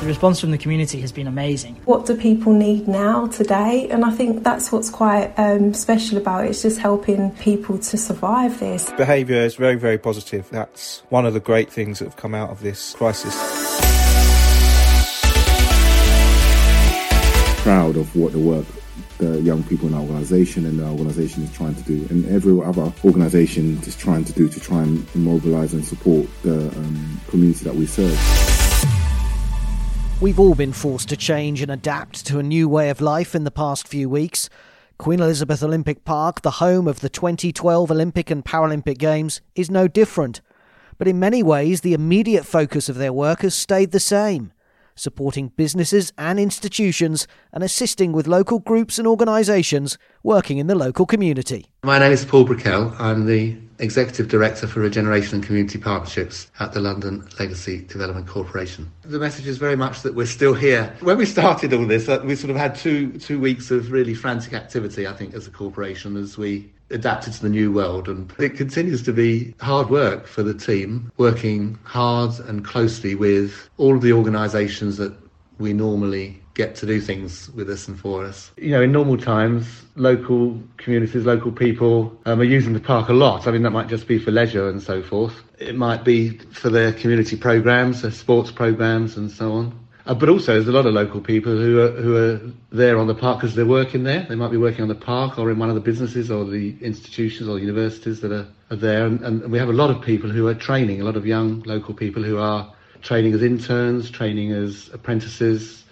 The 0.00 0.06
response 0.06 0.38
from 0.38 0.52
the 0.52 0.58
community 0.58 1.00
has 1.00 1.10
been 1.10 1.26
amazing. 1.26 1.74
What 1.84 2.06
do 2.06 2.16
people 2.16 2.52
need 2.52 2.86
now, 2.86 3.26
today? 3.26 3.88
And 3.90 4.04
I 4.04 4.12
think 4.12 4.44
that's 4.44 4.70
what's 4.70 4.90
quite 4.90 5.34
um, 5.36 5.74
special 5.74 6.18
about 6.18 6.44
it. 6.44 6.50
It's 6.50 6.62
just 6.62 6.78
helping 6.78 7.32
people 7.32 7.78
to 7.78 7.96
survive 7.96 8.60
this. 8.60 8.92
Behaviour 8.92 9.38
is 9.38 9.56
very, 9.56 9.74
very 9.74 9.98
positive. 9.98 10.48
That's 10.50 11.00
one 11.08 11.26
of 11.26 11.34
the 11.34 11.40
great 11.40 11.68
things 11.68 11.98
that 11.98 12.04
have 12.04 12.14
come 12.14 12.32
out 12.32 12.50
of 12.50 12.60
this 12.60 12.94
crisis. 12.94 13.34
Proud 17.62 17.96
of 17.96 18.14
what 18.14 18.30
the 18.30 18.38
work 18.38 18.66
the 19.18 19.40
young 19.40 19.64
people 19.64 19.88
in 19.88 19.94
our 19.94 20.02
organisation 20.02 20.64
and 20.64 20.80
our 20.80 20.92
organisation 20.92 21.42
is 21.42 21.52
trying 21.52 21.74
to 21.74 21.82
do, 21.82 22.06
and 22.08 22.24
every 22.26 22.56
other 22.64 22.92
organisation 23.04 23.76
is 23.78 23.96
trying 23.96 24.24
to 24.24 24.32
do 24.32 24.48
to 24.48 24.60
try 24.60 24.80
and 24.80 25.12
mobilise 25.16 25.72
and 25.72 25.84
support 25.84 26.28
the 26.42 26.68
um, 26.68 27.20
community 27.28 27.64
that 27.64 27.74
we 27.74 27.84
serve. 27.84 28.67
We've 30.20 30.40
all 30.40 30.56
been 30.56 30.72
forced 30.72 31.10
to 31.10 31.16
change 31.16 31.62
and 31.62 31.70
adapt 31.70 32.26
to 32.26 32.40
a 32.40 32.42
new 32.42 32.68
way 32.68 32.90
of 32.90 33.00
life 33.00 33.36
in 33.36 33.44
the 33.44 33.52
past 33.52 33.86
few 33.86 34.08
weeks. 34.08 34.50
Queen 34.98 35.20
Elizabeth 35.20 35.62
Olympic 35.62 36.04
Park, 36.04 36.42
the 36.42 36.58
home 36.58 36.88
of 36.88 36.98
the 36.98 37.08
2012 37.08 37.88
Olympic 37.88 38.28
and 38.28 38.44
Paralympic 38.44 38.98
Games, 38.98 39.40
is 39.54 39.70
no 39.70 39.86
different. 39.86 40.40
But 40.98 41.06
in 41.06 41.20
many 41.20 41.44
ways, 41.44 41.82
the 41.82 41.94
immediate 41.94 42.44
focus 42.44 42.88
of 42.88 42.96
their 42.96 43.12
work 43.12 43.42
has 43.42 43.54
stayed 43.54 43.92
the 43.92 44.00
same 44.00 44.52
supporting 44.96 45.52
businesses 45.56 46.12
and 46.18 46.40
institutions 46.40 47.28
and 47.52 47.62
assisting 47.62 48.10
with 48.10 48.26
local 48.26 48.58
groups 48.58 48.98
and 48.98 49.06
organisations 49.06 49.96
working 50.24 50.58
in 50.58 50.66
the 50.66 50.74
local 50.74 51.06
community. 51.06 51.66
My 51.84 52.00
name 52.00 52.10
is 52.10 52.24
Paul 52.24 52.42
Brickell. 52.42 52.92
I'm 52.98 53.26
the 53.26 53.56
Executive 53.78 54.28
Director 54.28 54.66
for 54.66 54.80
Regeneration 54.80 55.36
and 55.36 55.44
Community 55.44 55.78
Partnerships 55.78 56.50
at 56.60 56.72
the 56.72 56.80
London 56.80 57.26
Legacy 57.38 57.82
Development 57.82 58.26
Corporation. 58.26 58.90
The 59.02 59.18
message 59.18 59.46
is 59.46 59.58
very 59.58 59.76
much 59.76 60.02
that 60.02 60.14
we're 60.14 60.26
still 60.26 60.54
here. 60.54 60.94
When 61.00 61.18
we 61.18 61.26
started 61.26 61.72
all 61.72 61.86
this, 61.86 62.08
uh, 62.08 62.20
we 62.24 62.34
sort 62.34 62.50
of 62.50 62.56
had 62.56 62.74
two 62.74 63.12
two 63.18 63.38
weeks 63.38 63.70
of 63.70 63.92
really 63.92 64.14
frantic 64.14 64.52
activity, 64.52 65.06
I 65.06 65.12
think, 65.12 65.34
as 65.34 65.46
a 65.46 65.50
corporation, 65.50 66.16
as 66.16 66.36
we 66.36 66.70
adapted 66.90 67.34
to 67.34 67.42
the 67.42 67.48
new 67.48 67.70
world. 67.70 68.08
And 68.08 68.32
it 68.38 68.56
continues 68.56 69.02
to 69.02 69.12
be 69.12 69.54
hard 69.60 69.90
work 69.90 70.26
for 70.26 70.42
the 70.42 70.54
team, 70.54 71.12
working 71.16 71.78
hard 71.84 72.38
and 72.40 72.64
closely 72.64 73.14
with 73.14 73.68
all 73.76 73.96
of 73.96 74.02
the 74.02 74.12
organisations 74.12 74.96
that 74.96 75.14
we 75.58 75.72
normally 75.72 76.40
get 76.58 76.74
to 76.74 76.86
do 76.86 77.00
things 77.00 77.48
with 77.50 77.70
us 77.70 77.86
and 77.86 77.98
for 77.98 78.24
us. 78.24 78.50
You 78.56 78.72
know, 78.72 78.82
in 78.82 78.90
normal 78.90 79.16
times, 79.16 79.84
local 79.94 80.60
communities, 80.76 81.24
local 81.24 81.52
people 81.52 82.12
um, 82.26 82.40
are 82.40 82.44
using 82.44 82.72
the 82.72 82.80
park 82.80 83.08
a 83.08 83.12
lot. 83.12 83.46
I 83.46 83.52
mean, 83.52 83.62
that 83.62 83.70
might 83.70 83.86
just 83.86 84.08
be 84.08 84.18
for 84.18 84.32
leisure 84.32 84.68
and 84.68 84.82
so 84.82 85.00
forth. 85.00 85.40
It 85.60 85.76
might 85.76 86.04
be 86.04 86.36
for 86.38 86.68
their 86.68 86.92
community 86.92 87.36
programs, 87.36 88.02
their 88.02 88.10
sports 88.10 88.50
programs, 88.50 89.16
and 89.16 89.30
so 89.30 89.52
on. 89.52 89.78
Uh, 90.04 90.14
but 90.14 90.28
also, 90.28 90.54
there's 90.54 90.66
a 90.66 90.72
lot 90.72 90.84
of 90.84 90.94
local 90.94 91.20
people 91.20 91.56
who 91.56 91.80
are 91.80 91.92
who 91.92 92.16
are 92.16 92.40
there 92.72 92.98
on 92.98 93.06
the 93.06 93.14
park 93.14 93.38
because 93.38 93.54
they're 93.54 93.66
working 93.66 94.02
there. 94.02 94.26
They 94.28 94.34
might 94.34 94.50
be 94.50 94.56
working 94.56 94.82
on 94.82 94.88
the 94.88 94.96
park 94.96 95.38
or 95.38 95.50
in 95.52 95.58
one 95.58 95.68
of 95.68 95.76
the 95.76 95.80
businesses 95.80 96.30
or 96.30 96.44
the 96.44 96.76
institutions 96.80 97.48
or 97.48 97.58
universities 97.58 98.20
that 98.22 98.32
are, 98.32 98.48
are 98.70 98.76
there. 98.76 99.06
And, 99.06 99.20
and 99.20 99.52
we 99.52 99.58
have 99.58 99.68
a 99.68 99.78
lot 99.82 99.90
of 99.90 100.02
people 100.02 100.30
who 100.30 100.48
are 100.48 100.54
training, 100.54 101.00
a 101.00 101.04
lot 101.04 101.16
of 101.16 101.24
young 101.24 101.60
local 101.66 101.94
people 101.94 102.22
who 102.22 102.38
are 102.38 102.72
training 103.02 103.32
as 103.34 103.42
interns, 103.42 104.10
training 104.10 104.50
as 104.50 104.90
apprentices, 104.92 105.84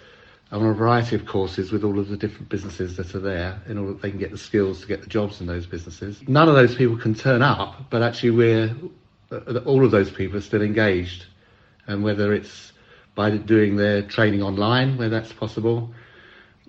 on 0.51 0.65
a 0.65 0.73
variety 0.73 1.15
of 1.15 1.25
courses 1.25 1.71
with 1.71 1.83
all 1.83 1.99
of 1.99 2.07
the 2.07 2.17
different 2.17 2.47
businesses 2.49 2.95
that 2.95 3.13
are 3.13 3.19
there 3.19 3.61
in 3.67 3.77
order 3.77 3.93
that 3.93 4.01
they 4.01 4.09
can 4.09 4.19
get 4.19 4.31
the 4.31 4.37
skills 4.37 4.81
to 4.81 4.87
get 4.87 5.01
the 5.01 5.07
jobs 5.07 5.41
in 5.41 5.47
those 5.47 5.65
businesses. 5.65 6.21
None 6.27 6.47
of 6.47 6.55
those 6.55 6.75
people 6.75 6.97
can 6.97 7.13
turn 7.13 7.41
up, 7.41 7.89
but 7.89 8.01
actually 8.01 8.31
we're 8.31 8.75
uh, 9.31 9.59
all 9.65 9.83
of 9.83 9.91
those 9.91 10.09
people 10.09 10.37
are 10.37 10.41
still 10.41 10.61
engaged. 10.61 11.25
And 11.87 12.03
whether 12.03 12.33
it's 12.33 12.71
by 13.17 13.31
doing 13.31 13.75
their 13.75 14.03
training 14.03 14.43
online 14.43 14.95
where 14.95 15.09
that's 15.09 15.33
possible. 15.33 15.91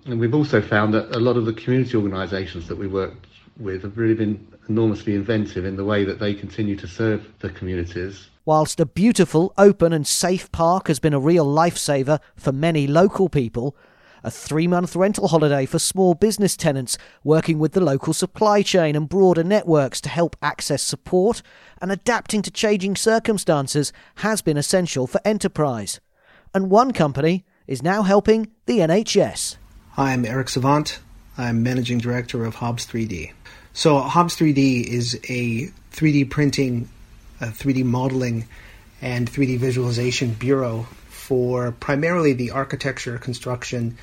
And 0.05 0.19
we've 0.19 0.33
also 0.33 0.61
found 0.61 0.95
that 0.95 1.15
a 1.15 1.19
lot 1.19 1.37
of 1.37 1.45
the 1.45 1.53
community 1.53 1.95
organisations 1.95 2.67
that 2.67 2.77
we 2.77 2.87
worked 2.87 3.27
with 3.59 3.83
have 3.83 3.97
really 3.97 4.15
been 4.15 4.47
enormously 4.67 5.13
inventive 5.13 5.63
in 5.63 5.75
the 5.75 5.85
way 5.85 6.03
that 6.05 6.19
they 6.19 6.33
continue 6.33 6.75
to 6.77 6.87
serve 6.87 7.31
the 7.39 7.49
communities. 7.49 8.29
Whilst 8.49 8.79
a 8.79 8.85
beautiful, 8.87 9.53
open, 9.59 9.93
and 9.93 10.07
safe 10.07 10.51
park 10.51 10.87
has 10.87 10.97
been 10.97 11.13
a 11.13 11.19
real 11.19 11.45
lifesaver 11.45 12.19
for 12.35 12.51
many 12.51 12.87
local 12.87 13.29
people, 13.29 13.77
a 14.23 14.31
three 14.31 14.65
month 14.65 14.95
rental 14.95 15.27
holiday 15.27 15.67
for 15.67 15.77
small 15.77 16.15
business 16.15 16.57
tenants 16.57 16.97
working 17.23 17.59
with 17.59 17.73
the 17.73 17.79
local 17.79 18.11
supply 18.11 18.63
chain 18.63 18.95
and 18.95 19.07
broader 19.07 19.43
networks 19.43 20.01
to 20.01 20.09
help 20.09 20.35
access 20.41 20.81
support 20.81 21.43
and 21.79 21.91
adapting 21.91 22.41
to 22.41 22.49
changing 22.49 22.95
circumstances 22.95 23.93
has 24.15 24.41
been 24.41 24.57
essential 24.57 25.05
for 25.05 25.21
enterprise 25.23 25.99
and 26.51 26.71
one 26.71 26.91
company 26.91 27.45
is 27.67 27.83
now 27.83 28.01
helping 28.01 28.47
the 28.65 28.79
NHS. 28.79 29.57
Hi, 29.91 30.13
I'm 30.13 30.25
Eric 30.25 30.49
Savant. 30.49 30.97
I'm 31.37 31.61
managing 31.61 31.99
director 31.99 32.45
of 32.45 32.55
Hobbs 32.55 32.87
3D. 32.87 33.31
So, 33.73 33.99
Hobbs 33.99 34.35
3D 34.35 34.87
is 34.87 35.13
a 35.29 35.67
3D 35.91 36.31
printing, 36.31 36.89
3D 37.47 37.83
modeling, 37.83 38.45
and 39.01 39.31
3D 39.31 39.57
visualization 39.57 40.33
bureau 40.33 40.87
for 41.07 41.71
primarily 41.73 42.33
the 42.33 42.51
architecture, 42.51 43.17
construction, 43.17 43.97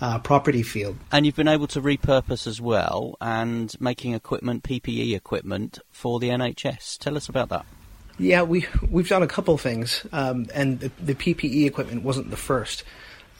uh, 0.00 0.18
property 0.18 0.62
field. 0.62 0.96
And 1.12 1.24
you've 1.24 1.36
been 1.36 1.48
able 1.48 1.68
to 1.68 1.80
repurpose 1.80 2.46
as 2.46 2.60
well 2.60 3.16
and 3.20 3.74
making 3.80 4.14
equipment, 4.14 4.64
PPE 4.64 5.14
equipment 5.14 5.78
for 5.92 6.18
the 6.18 6.28
NHS. 6.28 6.98
Tell 6.98 7.16
us 7.16 7.28
about 7.28 7.50
that. 7.50 7.64
Yeah, 8.18 8.42
we 8.42 8.66
we've 8.90 9.08
done 9.08 9.22
a 9.22 9.26
couple 9.26 9.56
things, 9.58 10.04
um, 10.12 10.46
and 10.54 10.80
the, 10.80 10.90
the, 11.00 11.14
PPE 11.14 11.66
equipment 11.66 12.02
wasn't 12.02 12.30
the 12.30 12.36
first. 12.36 12.84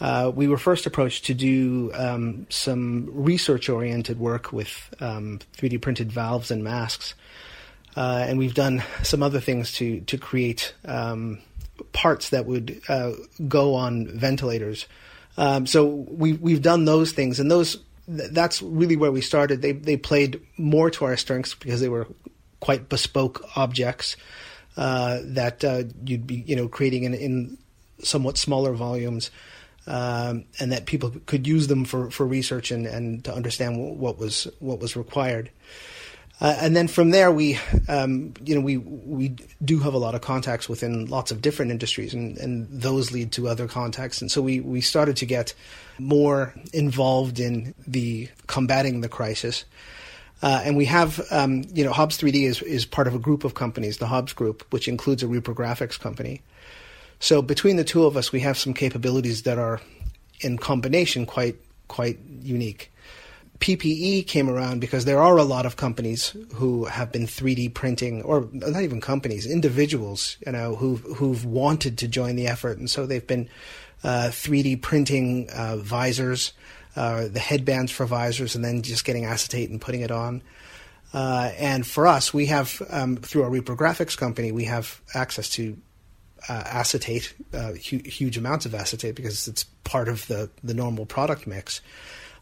Uh, 0.00 0.32
we 0.34 0.48
were 0.48 0.56
first 0.56 0.86
approached 0.86 1.26
to 1.26 1.34
do 1.34 1.92
um, 1.94 2.46
some 2.48 3.08
research-oriented 3.12 4.18
work 4.18 4.50
with 4.50 4.92
um, 4.98 5.40
3D 5.56 5.80
printed 5.80 6.10
valves 6.10 6.50
and 6.50 6.64
masks, 6.64 7.14
uh, 7.96 8.24
and 8.26 8.38
we've 8.38 8.54
done 8.54 8.82
some 9.02 9.22
other 9.22 9.40
things 9.40 9.72
to 9.72 10.00
to 10.02 10.18
create 10.18 10.74
um, 10.84 11.38
parts 11.92 12.30
that 12.30 12.46
would 12.46 12.80
uh, 12.88 13.12
go 13.48 13.74
on 13.74 14.06
ventilators. 14.06 14.86
Um, 15.36 15.66
so 15.66 15.86
we 15.86 16.34
we've 16.34 16.62
done 16.62 16.84
those 16.84 17.12
things, 17.12 17.40
and 17.40 17.50
those 17.50 17.78
that's 18.08 18.62
really 18.62 18.96
where 18.96 19.12
we 19.12 19.20
started. 19.20 19.62
They 19.62 19.72
they 19.72 19.96
played 19.96 20.40
more 20.56 20.90
to 20.90 21.04
our 21.04 21.16
strengths 21.16 21.54
because 21.54 21.80
they 21.80 21.88
were 21.88 22.06
quite 22.60 22.88
bespoke 22.88 23.44
objects 23.56 24.16
uh, 24.76 25.20
that 25.24 25.64
uh, 25.64 25.84
you'd 26.04 26.26
be 26.26 26.36
you 26.46 26.56
know 26.56 26.68
creating 26.68 27.04
in, 27.04 27.14
in 27.14 27.58
somewhat 28.02 28.38
smaller 28.38 28.72
volumes. 28.72 29.30
Um, 29.84 30.44
and 30.60 30.70
that 30.70 30.86
people 30.86 31.12
could 31.26 31.44
use 31.44 31.66
them 31.66 31.84
for, 31.84 32.08
for 32.08 32.24
research 32.24 32.70
and, 32.70 32.86
and 32.86 33.24
to 33.24 33.34
understand 33.34 33.98
what 33.98 34.16
was 34.16 34.46
what 34.60 34.78
was 34.78 34.94
required. 34.94 35.50
Uh, 36.40 36.56
and 36.60 36.74
then 36.74 36.88
from 36.88 37.10
there, 37.10 37.30
we 37.30 37.58
um, 37.88 38.34
you 38.44 38.54
know 38.54 38.60
we 38.60 38.76
we 38.78 39.36
do 39.64 39.78
have 39.80 39.94
a 39.94 39.98
lot 39.98 40.14
of 40.14 40.20
contacts 40.20 40.68
within 40.68 41.06
lots 41.06 41.30
of 41.30 41.40
different 41.40 41.70
industries, 41.70 42.14
and, 42.14 42.36
and 42.38 42.68
those 42.68 43.12
lead 43.12 43.30
to 43.32 43.48
other 43.48 43.68
contacts. 43.68 44.20
And 44.20 44.30
so 44.30 44.42
we 44.42 44.60
we 44.60 44.80
started 44.80 45.16
to 45.18 45.26
get 45.26 45.54
more 45.98 46.54
involved 46.72 47.38
in 47.38 47.74
the 47.86 48.28
combating 48.46 49.02
the 49.02 49.08
crisis. 49.08 49.64
Uh, 50.42 50.60
and 50.64 50.76
we 50.76 50.86
have, 50.86 51.24
um, 51.30 51.62
you 51.72 51.84
know, 51.84 51.92
Hobbs 51.92 52.18
3D 52.18 52.42
is, 52.42 52.62
is 52.62 52.84
part 52.84 53.06
of 53.06 53.14
a 53.14 53.18
group 53.20 53.44
of 53.44 53.54
companies, 53.54 53.98
the 53.98 54.08
Hobbs 54.08 54.32
Group, 54.32 54.64
which 54.70 54.88
includes 54.88 55.22
a 55.22 55.26
reprographics 55.26 55.96
company. 56.00 56.42
So 57.20 57.42
between 57.42 57.76
the 57.76 57.84
two 57.84 58.04
of 58.06 58.16
us, 58.16 58.32
we 58.32 58.40
have 58.40 58.58
some 58.58 58.74
capabilities 58.74 59.42
that 59.44 59.56
are, 59.56 59.80
in 60.40 60.58
combination, 60.58 61.26
quite 61.26 61.54
quite 61.86 62.18
unique. 62.42 62.91
PPE 63.62 64.26
came 64.26 64.50
around 64.50 64.80
because 64.80 65.04
there 65.04 65.22
are 65.22 65.36
a 65.36 65.44
lot 65.44 65.66
of 65.66 65.76
companies 65.76 66.34
who 66.54 66.86
have 66.86 67.12
been 67.12 67.28
3D 67.28 67.72
printing, 67.72 68.20
or 68.22 68.48
not 68.50 68.82
even 68.82 69.00
companies, 69.00 69.46
individuals, 69.46 70.36
you 70.44 70.50
know, 70.50 70.74
who 70.74 70.96
who've 70.96 71.44
wanted 71.44 71.96
to 71.98 72.08
join 72.08 72.34
the 72.34 72.48
effort, 72.48 72.78
and 72.78 72.90
so 72.90 73.06
they've 73.06 73.26
been 73.26 73.48
uh, 74.02 74.30
3D 74.32 74.82
printing 74.82 75.48
uh, 75.50 75.76
visors 75.76 76.52
uh, 76.96 77.28
the 77.28 77.38
headbands 77.38 77.92
for 77.92 78.04
visors, 78.04 78.54
and 78.54 78.64
then 78.64 78.82
just 78.82 79.04
getting 79.04 79.24
acetate 79.24 79.70
and 79.70 79.80
putting 79.80 80.00
it 80.00 80.10
on. 80.10 80.42
Uh, 81.14 81.52
and 81.56 81.86
for 81.86 82.06
us, 82.06 82.34
we 82.34 82.46
have 82.46 82.82
um, 82.90 83.16
through 83.16 83.44
our 83.44 83.50
reprographics 83.50 84.16
company, 84.16 84.50
we 84.50 84.64
have 84.64 85.00
access 85.14 85.48
to 85.50 85.76
uh, 86.48 86.64
acetate, 86.66 87.32
uh, 87.54 87.72
hu- 87.72 88.02
huge 88.04 88.36
amounts 88.36 88.66
of 88.66 88.74
acetate 88.74 89.14
because 89.14 89.46
it's 89.46 89.64
part 89.84 90.08
of 90.08 90.26
the 90.26 90.50
the 90.64 90.74
normal 90.74 91.06
product 91.06 91.46
mix. 91.46 91.80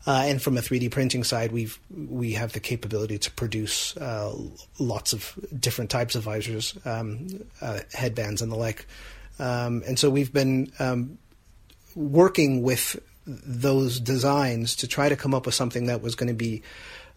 Uh, 0.06 0.22
and 0.26 0.40
from 0.40 0.56
a 0.56 0.60
3D 0.60 0.90
printing 0.90 1.24
side, 1.24 1.52
we've 1.52 1.78
we 1.94 2.32
have 2.32 2.52
the 2.52 2.60
capability 2.60 3.18
to 3.18 3.30
produce 3.32 3.96
uh, 3.98 4.34
lots 4.78 5.12
of 5.12 5.38
different 5.58 5.90
types 5.90 6.14
of 6.14 6.22
visors, 6.22 6.74
um, 6.86 7.28
headbands, 7.92 8.40
and 8.40 8.50
the 8.50 8.56
like. 8.56 8.86
Um, 9.38 9.82
and 9.86 9.98
so 9.98 10.08
we've 10.08 10.32
been 10.32 10.72
um, 10.78 11.18
working 11.94 12.62
with 12.62 12.98
those 13.26 14.00
designs 14.00 14.76
to 14.76 14.88
try 14.88 15.08
to 15.08 15.16
come 15.16 15.34
up 15.34 15.46
with 15.46 15.54
something 15.54 15.86
that 15.86 16.02
was 16.02 16.14
going 16.14 16.28
to 16.28 16.34
be 16.34 16.62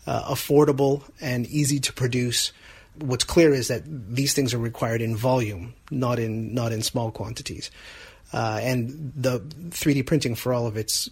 uh, 0.05 0.23
affordable 0.33 1.03
and 1.21 1.47
easy 1.47 1.79
to 1.79 1.93
produce, 1.93 2.51
What's 2.95 3.23
clear 3.23 3.53
is 3.53 3.69
that 3.69 3.83
these 3.87 4.33
things 4.33 4.53
are 4.53 4.59
required 4.59 5.01
in 5.01 5.15
volume, 5.15 5.73
not 5.89 6.19
in 6.19 6.53
not 6.53 6.71
in 6.71 6.83
small 6.83 7.09
quantities. 7.09 7.71
Uh, 8.33 8.59
and 8.61 9.13
the 9.15 9.39
3D 9.39 10.05
printing, 10.05 10.33
for 10.33 10.53
all 10.53 10.65
of 10.65 10.75
its 10.75 11.09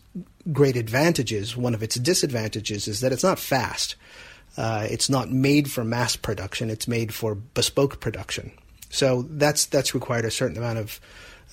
great 0.51 0.75
advantages, 0.75 1.55
one 1.55 1.75
of 1.75 1.83
its 1.83 1.95
disadvantages 1.95 2.87
is 2.87 3.01
that 3.01 3.11
it's 3.11 3.23
not 3.23 3.37
fast. 3.37 3.95
Uh, 4.57 4.87
it's 4.89 5.09
not 5.09 5.29
made 5.29 5.69
for 5.69 5.83
mass 5.83 6.15
production. 6.15 6.69
It's 6.69 6.87
made 6.87 7.13
for 7.13 7.35
bespoke 7.35 7.99
production. 7.99 8.51
So 8.89 9.21
that's 9.29 9.65
that's 9.67 9.93
required 9.93 10.25
a 10.25 10.31
certain 10.31 10.57
amount 10.57 10.79
of 10.79 10.99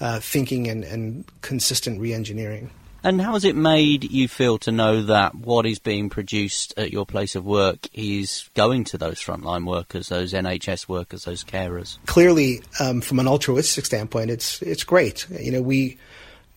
uh, 0.00 0.20
thinking 0.20 0.68
and, 0.68 0.84
and 0.84 1.24
consistent 1.42 2.00
re-engineering. 2.00 2.70
And 3.04 3.20
how 3.20 3.34
has 3.34 3.44
it 3.44 3.54
made 3.54 4.10
you 4.10 4.26
feel 4.26 4.58
to 4.58 4.72
know 4.72 5.02
that 5.02 5.34
what 5.34 5.66
is 5.66 5.78
being 5.78 6.10
produced 6.10 6.74
at 6.76 6.92
your 6.92 7.06
place 7.06 7.36
of 7.36 7.44
work 7.44 7.86
is 7.94 8.50
going 8.54 8.84
to 8.84 8.98
those 8.98 9.20
frontline 9.20 9.66
workers, 9.66 10.08
those 10.08 10.32
NHS 10.32 10.88
workers, 10.88 11.24
those 11.24 11.44
carers? 11.44 11.98
Clearly, 12.06 12.62
um, 12.80 13.00
from 13.00 13.20
an 13.20 13.28
altruistic 13.28 13.86
standpoint, 13.86 14.30
it's 14.30 14.60
it's 14.62 14.84
great. 14.84 15.26
You 15.30 15.52
know, 15.52 15.62
we 15.62 15.98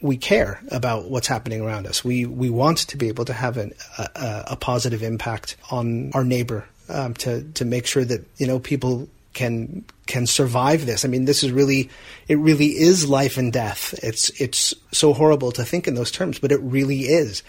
we 0.01 0.17
care 0.17 0.61
about 0.71 1.09
what's 1.09 1.27
happening 1.27 1.61
around 1.61 1.85
us. 1.85 2.03
We 2.03 2.25
we 2.25 2.49
want 2.49 2.79
to 2.79 2.97
be 2.97 3.07
able 3.07 3.25
to 3.25 3.33
have 3.33 3.57
an, 3.57 3.73
a, 3.97 4.43
a 4.51 4.55
positive 4.55 5.03
impact 5.03 5.57
on 5.69 6.11
our 6.13 6.23
neighbor 6.23 6.67
um, 6.89 7.13
to 7.15 7.43
to 7.53 7.65
make 7.65 7.85
sure 7.85 8.03
that 8.03 8.25
you 8.37 8.47
know 8.47 8.59
people 8.59 9.07
can 9.33 9.85
can 10.07 10.27
survive 10.27 10.85
this. 10.85 11.05
I 11.05 11.07
mean, 11.07 11.25
this 11.25 11.43
is 11.43 11.51
really 11.51 11.89
it 12.27 12.37
really 12.37 12.67
is 12.67 13.07
life 13.07 13.37
and 13.37 13.51
death. 13.51 13.93
It's 14.03 14.29
it's 14.41 14.73
so 14.91 15.13
horrible 15.13 15.51
to 15.53 15.63
think 15.63 15.87
in 15.87 15.95
those 15.95 16.11
terms, 16.11 16.39
but 16.39 16.51
it 16.51 16.59
really 16.61 17.01
is. 17.01 17.43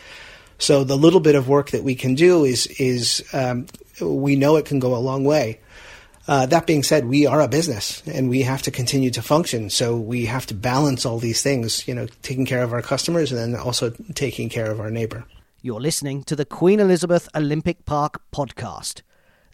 So 0.58 0.84
the 0.84 0.96
little 0.96 1.20
bit 1.20 1.34
of 1.34 1.48
work 1.48 1.70
that 1.70 1.82
we 1.82 1.94
can 1.94 2.14
do 2.14 2.44
is 2.44 2.66
is 2.78 3.24
um, 3.32 3.66
we 4.00 4.36
know 4.36 4.56
it 4.56 4.66
can 4.66 4.78
go 4.78 4.94
a 4.94 4.98
long 4.98 5.24
way. 5.24 5.60
Uh, 6.28 6.46
that 6.46 6.68
being 6.68 6.84
said, 6.84 7.06
we 7.06 7.26
are 7.26 7.40
a 7.40 7.48
business 7.48 8.00
and 8.06 8.30
we 8.30 8.42
have 8.42 8.62
to 8.62 8.70
continue 8.70 9.10
to 9.10 9.20
function. 9.20 9.68
So 9.70 9.96
we 9.96 10.26
have 10.26 10.46
to 10.46 10.54
balance 10.54 11.04
all 11.04 11.18
these 11.18 11.42
things, 11.42 11.86
you 11.88 11.94
know, 11.94 12.06
taking 12.22 12.46
care 12.46 12.62
of 12.62 12.72
our 12.72 12.82
customers 12.82 13.32
and 13.32 13.40
then 13.40 13.60
also 13.60 13.90
taking 14.14 14.48
care 14.48 14.70
of 14.70 14.78
our 14.78 14.90
neighbor. 14.90 15.24
You're 15.62 15.80
listening 15.80 16.22
to 16.24 16.36
the 16.36 16.44
Queen 16.44 16.78
Elizabeth 16.78 17.28
Olympic 17.34 17.84
Park 17.86 18.22
podcast. 18.32 19.02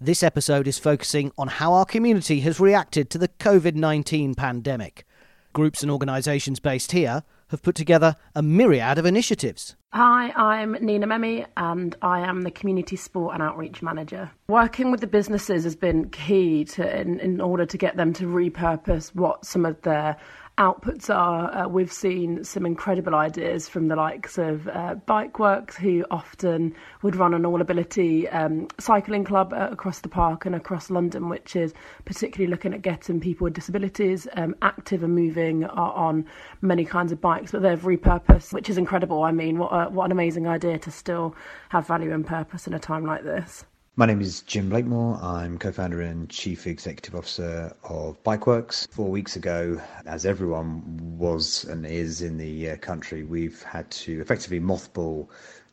This 0.00 0.22
episode 0.22 0.68
is 0.68 0.78
focusing 0.78 1.32
on 1.36 1.48
how 1.48 1.72
our 1.72 1.84
community 1.84 2.38
has 2.42 2.60
reacted 2.60 3.10
to 3.10 3.18
the 3.18 3.26
COVID 3.26 3.74
19 3.74 4.36
pandemic. 4.36 5.04
Groups 5.52 5.82
and 5.82 5.90
organisations 5.90 6.60
based 6.60 6.92
here 6.92 7.24
have 7.48 7.64
put 7.64 7.74
together 7.74 8.14
a 8.32 8.40
myriad 8.40 8.98
of 8.98 9.06
initiatives. 9.06 9.74
Hi, 9.92 10.30
I'm 10.36 10.76
Nina 10.80 11.08
Memi 11.08 11.46
and 11.56 11.96
I 12.00 12.20
am 12.20 12.42
the 12.42 12.50
Community 12.52 12.94
Sport 12.94 13.34
and 13.34 13.42
Outreach 13.42 13.82
Manager. 13.82 14.30
Working 14.46 14.92
with 14.92 15.00
the 15.00 15.08
businesses 15.08 15.64
has 15.64 15.74
been 15.74 16.10
key 16.10 16.64
to 16.66 17.00
in, 17.00 17.18
in 17.18 17.40
order 17.40 17.66
to 17.66 17.76
get 17.76 17.96
them 17.96 18.12
to 18.12 18.26
repurpose 18.26 19.12
what 19.16 19.44
some 19.44 19.66
of 19.66 19.82
their 19.82 20.16
outputs 20.58 21.08
are. 21.08 21.54
Uh, 21.54 21.68
we've 21.68 21.92
seen 21.92 22.42
some 22.42 22.66
incredible 22.66 23.14
ideas 23.14 23.68
from 23.68 23.86
the 23.86 23.94
likes 23.94 24.38
of 24.38 24.66
uh, 24.68 24.96
Bikeworks, 25.06 25.76
who 25.76 26.04
often 26.10 26.74
would 27.02 27.14
run 27.14 27.32
an 27.32 27.46
all 27.46 27.60
ability 27.60 28.28
um, 28.30 28.66
cycling 28.78 29.24
club 29.24 29.52
uh, 29.52 29.68
across 29.70 30.00
the 30.00 30.08
park 30.08 30.44
and 30.44 30.54
across 30.56 30.90
London, 30.90 31.28
which 31.28 31.54
is 31.54 31.72
particularly 32.04 32.50
looking 32.50 32.74
at 32.74 32.82
getting 32.82 33.20
people 33.20 33.44
with 33.44 33.54
disabilities 33.54 34.26
um, 34.34 34.54
active 34.60 35.04
and 35.04 35.14
moving 35.14 35.64
on 35.64 36.24
many 36.60 36.84
kinds 36.84 37.12
of 37.12 37.20
bikes. 37.20 37.52
But 37.52 37.62
they've 37.62 37.80
repurposed, 37.80 38.52
which 38.52 38.68
is 38.68 38.78
incredible. 38.78 39.22
I 39.22 39.30
mean, 39.30 39.58
what, 39.58 39.68
a, 39.68 39.88
what 39.88 40.06
an 40.06 40.12
amazing 40.12 40.48
idea 40.48 40.78
to 40.78 40.90
still 40.90 41.36
have 41.68 41.86
value 41.86 42.12
and 42.12 42.26
purpose 42.26 42.66
in 42.66 42.74
a 42.74 42.80
time 42.80 43.06
like 43.06 43.22
this. 43.22 43.64
My 43.98 44.06
name 44.06 44.20
is 44.20 44.42
Jim 44.42 44.70
Blakemore. 44.70 45.18
I'm 45.20 45.58
co 45.58 45.72
founder 45.72 46.02
and 46.02 46.30
chief 46.30 46.68
executive 46.68 47.16
officer 47.16 47.74
of 47.82 48.22
Bikeworks. 48.22 48.86
Four 48.92 49.10
weeks 49.10 49.34
ago, 49.34 49.82
as 50.06 50.24
everyone 50.24 51.18
was 51.18 51.64
and 51.64 51.84
is 51.84 52.22
in 52.22 52.38
the 52.38 52.70
uh, 52.70 52.76
country, 52.76 53.24
we've 53.24 53.60
had 53.64 53.90
to 53.90 54.20
effectively 54.20 54.60
mothball 54.60 55.26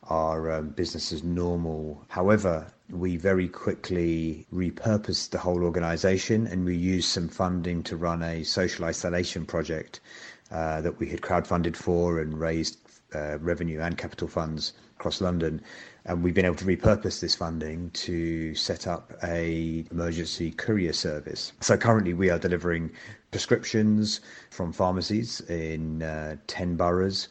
our 0.08 0.50
um, 0.50 0.70
business 0.70 1.12
as 1.12 1.22
normal. 1.22 2.04
However, 2.08 2.66
we 2.90 3.16
very 3.16 3.46
quickly 3.46 4.44
repurposed 4.52 5.30
the 5.30 5.38
whole 5.38 5.62
organization 5.62 6.48
and 6.48 6.64
we 6.64 6.74
used 6.76 7.08
some 7.08 7.28
funding 7.28 7.84
to 7.84 7.96
run 7.96 8.24
a 8.24 8.42
social 8.42 8.86
isolation 8.86 9.46
project 9.46 10.00
uh, 10.50 10.80
that 10.80 10.98
we 10.98 11.08
had 11.08 11.20
crowdfunded 11.20 11.76
for 11.76 12.18
and 12.18 12.40
raised 12.40 12.78
uh, 13.14 13.38
revenue 13.38 13.80
and 13.80 13.96
capital 13.96 14.26
funds 14.26 14.72
across 14.98 15.20
London 15.20 15.62
and 16.06 16.22
we've 16.22 16.34
been 16.34 16.44
able 16.44 16.54
to 16.54 16.64
repurpose 16.64 17.20
this 17.20 17.34
funding 17.34 17.90
to 17.90 18.54
set 18.54 18.86
up 18.86 19.12
a 19.24 19.84
emergency 19.90 20.52
courier 20.52 20.92
service. 20.92 21.52
So 21.60 21.76
currently 21.76 22.14
we 22.14 22.30
are 22.30 22.38
delivering 22.38 22.92
prescriptions 23.32 24.20
from 24.50 24.72
pharmacies 24.72 25.40
in 25.42 26.02
uh, 26.02 26.36
10 26.46 26.76
boroughs. 26.76 27.28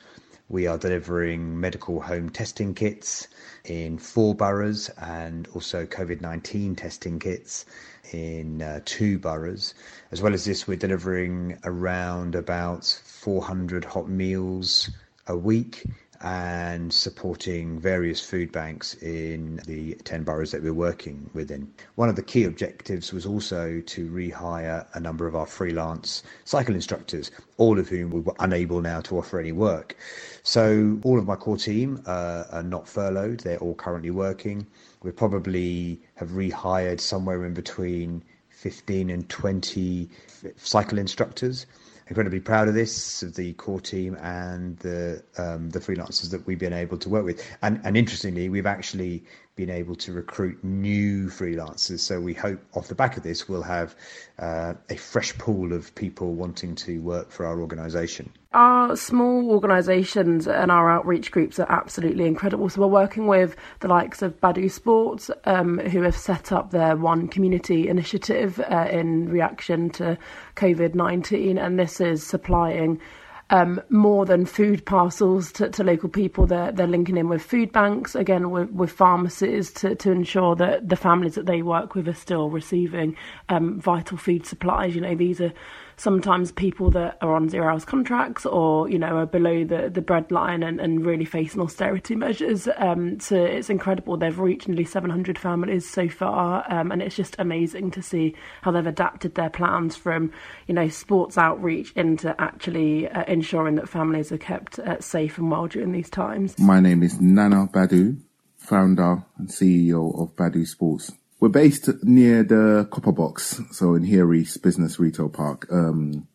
We 0.49 0.67
are 0.67 0.77
delivering 0.77 1.59
medical 1.59 2.01
home 2.01 2.29
testing 2.29 2.75
kits 2.75 3.29
in 3.63 3.97
four 3.97 4.35
boroughs 4.35 4.89
and 4.97 5.47
also 5.55 5.85
COVID 5.85 6.21
19 6.21 6.75
testing 6.75 7.17
kits 7.17 7.65
in 8.11 8.61
uh, 8.61 8.81
two 8.83 9.17
boroughs. 9.17 9.73
As 10.11 10.21
well 10.21 10.33
as 10.33 10.43
this, 10.43 10.67
we're 10.67 10.77
delivering 10.77 11.57
around 11.63 12.35
about 12.35 12.85
400 13.05 13.85
hot 13.85 14.09
meals 14.09 14.91
a 15.27 15.35
week 15.35 15.85
and 16.25 16.91
supporting 16.91 17.79
various 17.79 18.19
food 18.19 18.51
banks 18.51 18.95
in 18.95 19.57
the 19.67 19.93
10 20.05 20.23
boroughs 20.23 20.49
that 20.51 20.63
we're 20.63 20.73
working 20.73 21.29
within. 21.35 21.71
One 21.93 22.09
of 22.09 22.15
the 22.15 22.23
key 22.23 22.45
objectives 22.45 23.13
was 23.13 23.27
also 23.27 23.79
to 23.85 24.09
rehire 24.09 24.87
a 24.95 24.99
number 24.99 25.27
of 25.27 25.35
our 25.35 25.45
freelance 25.45 26.23
cycle 26.43 26.73
instructors, 26.73 27.29
all 27.57 27.77
of 27.77 27.89
whom 27.89 28.09
we 28.09 28.21
were 28.21 28.33
unable 28.39 28.81
now 28.81 29.01
to 29.01 29.19
offer 29.19 29.39
any 29.39 29.51
work. 29.51 29.95
So, 30.41 30.99
all 31.03 31.19
of 31.19 31.27
my 31.27 31.35
core 31.35 31.57
team 31.57 32.01
uh, 32.07 32.45
are 32.51 32.63
not 32.63 32.89
furloughed, 32.89 33.41
they're 33.41 33.59
all 33.59 33.75
currently 33.75 34.09
working. 34.11 34.65
We 35.03 35.11
probably 35.11 36.01
have 36.15 36.29
rehired 36.29 37.01
somewhere 37.01 37.45
in 37.45 37.53
between 37.53 38.23
15 38.49 39.11
and 39.11 39.29
20 39.29 40.09
cycle 40.57 40.97
instructors 40.97 41.67
incredibly 42.07 42.39
proud 42.39 42.67
of 42.67 42.73
this, 42.73 43.23
of 43.23 43.35
the 43.35 43.53
core 43.53 43.81
team 43.81 44.15
and 44.21 44.77
the 44.79 45.23
um, 45.37 45.69
the 45.69 45.79
freelancers 45.79 46.29
that 46.31 46.45
we've 46.45 46.59
been 46.59 46.73
able 46.73 46.97
to 46.97 47.09
work 47.09 47.25
with. 47.25 47.45
And 47.61 47.81
and 47.83 47.97
interestingly, 47.97 48.49
we've 48.49 48.65
actually 48.65 49.23
been 49.55 49.69
able 49.69 49.95
to 49.95 50.11
recruit 50.11 50.61
new 50.63 51.27
freelancers. 51.27 51.99
So 51.99 52.19
we 52.19 52.33
hope 52.33 52.59
off 52.73 52.89
the 52.89 52.95
back 52.95 53.15
of 53.15 53.23
this, 53.23 53.47
we'll 53.47 53.61
have 53.63 53.95
uh, 54.37 54.73
a 54.89 54.97
fresh 54.97 55.37
pool 55.37 55.71
of 55.71 55.95
people 55.95 56.33
wanting 56.33 56.75
to 56.75 56.99
work 57.01 57.31
for 57.31 57.45
our 57.45 57.61
organisation. 57.61 58.31
Our 58.51 58.95
small 58.95 59.51
organisations 59.51 60.47
and 60.47 60.71
our 60.71 60.91
outreach 60.91 61.31
groups 61.31 61.59
are 61.59 61.69
absolutely 61.69 62.25
incredible. 62.25 62.69
So 62.69 62.81
we're 62.81 62.87
working 62.87 63.27
with 63.27 63.55
the 63.79 63.87
likes 63.87 64.21
of 64.21 64.39
Badu 64.41 64.69
Sports, 64.69 65.31
um, 65.45 65.79
who 65.79 66.01
have 66.01 66.15
set 66.15 66.51
up 66.51 66.71
their 66.71 66.95
One 66.95 67.27
Community 67.27 67.87
initiative 67.87 68.59
uh, 68.59 68.87
in 68.89 69.29
reaction 69.29 69.89
to 69.91 70.17
COVID 70.55 70.95
19, 70.95 71.57
and 71.57 71.79
this 71.79 71.99
is 72.01 72.25
supplying 72.25 72.99
um, 73.49 73.81
more 73.89 74.25
than 74.25 74.45
food 74.45 74.85
parcels 74.85 75.51
to, 75.53 75.69
to, 75.69 75.83
local 75.83 76.09
people. 76.09 76.47
They're, 76.47 76.71
they're 76.71 76.87
linking 76.87 77.17
in 77.17 77.29
with 77.29 77.43
food 77.43 77.71
banks, 77.71 78.15
again, 78.15 78.49
with, 78.49 78.71
with 78.71 78.91
pharmacies 78.91 79.71
to, 79.73 79.95
to 79.95 80.11
ensure 80.11 80.55
that 80.55 80.89
the 80.89 80.95
families 80.95 81.35
that 81.35 81.45
they 81.45 81.61
work 81.61 81.93
with 81.93 82.07
are 82.07 82.13
still 82.13 82.49
receiving 82.49 83.15
um, 83.49 83.79
vital 83.79 84.17
food 84.17 84.45
supplies. 84.45 84.95
You 84.95 85.01
know, 85.01 85.15
these 85.15 85.39
are 85.41 85.53
sometimes 85.97 86.51
people 86.51 86.91
that 86.91 87.17
are 87.21 87.35
on 87.35 87.49
zero 87.49 87.71
hours 87.71 87.85
contracts 87.85 88.45
or 88.45 88.89
you 88.89 88.99
know 88.99 89.17
are 89.17 89.25
below 89.25 89.63
the 89.63 89.89
the 89.89 90.01
breadline 90.01 90.65
and, 90.65 90.79
and 90.79 91.05
really 91.05 91.25
facing 91.25 91.61
austerity 91.61 92.15
measures. 92.15 92.67
Um, 92.77 93.19
so 93.19 93.35
it's 93.35 93.69
incredible. 93.69 94.17
They've 94.17 94.37
reached 94.37 94.67
nearly 94.67 94.85
700 94.85 95.37
families 95.37 95.89
so 95.89 96.07
far 96.07 96.65
um, 96.71 96.91
and 96.91 97.01
it's 97.01 97.15
just 97.15 97.35
amazing 97.39 97.91
to 97.91 98.01
see 98.01 98.35
how 98.61 98.71
they've 98.71 98.85
adapted 98.85 99.35
their 99.35 99.49
plans 99.49 99.95
from 99.95 100.31
you 100.67 100.73
know 100.73 100.89
sports 100.89 101.37
outreach 101.37 101.91
into 101.93 102.35
actually 102.39 103.07
uh, 103.09 103.23
ensuring 103.27 103.75
that 103.75 103.89
families 103.89 104.31
are 104.31 104.37
kept 104.37 104.79
uh, 104.79 104.99
safe 104.99 105.37
and 105.37 105.51
well 105.51 105.67
during 105.67 105.91
these 105.91 106.09
times. 106.09 106.57
My 106.59 106.79
name 106.79 107.03
is 107.03 107.19
Nana 107.19 107.67
Badu, 107.67 108.21
founder 108.57 109.23
and 109.37 109.49
CEO 109.49 110.21
of 110.21 110.35
Badu 110.35 110.65
Sports 110.65 111.11
we're 111.45 111.49
based 111.49 112.03
near 112.03 112.41
the 112.43 112.87
Copper 112.89 113.11
Box, 113.11 113.61
so 113.69 113.93
in 113.93 114.03
Here 114.03 114.33
East 114.33 114.63
Business 114.63 114.99
Retail 114.99 115.29
Park. 115.29 115.67
Um, 115.71 116.27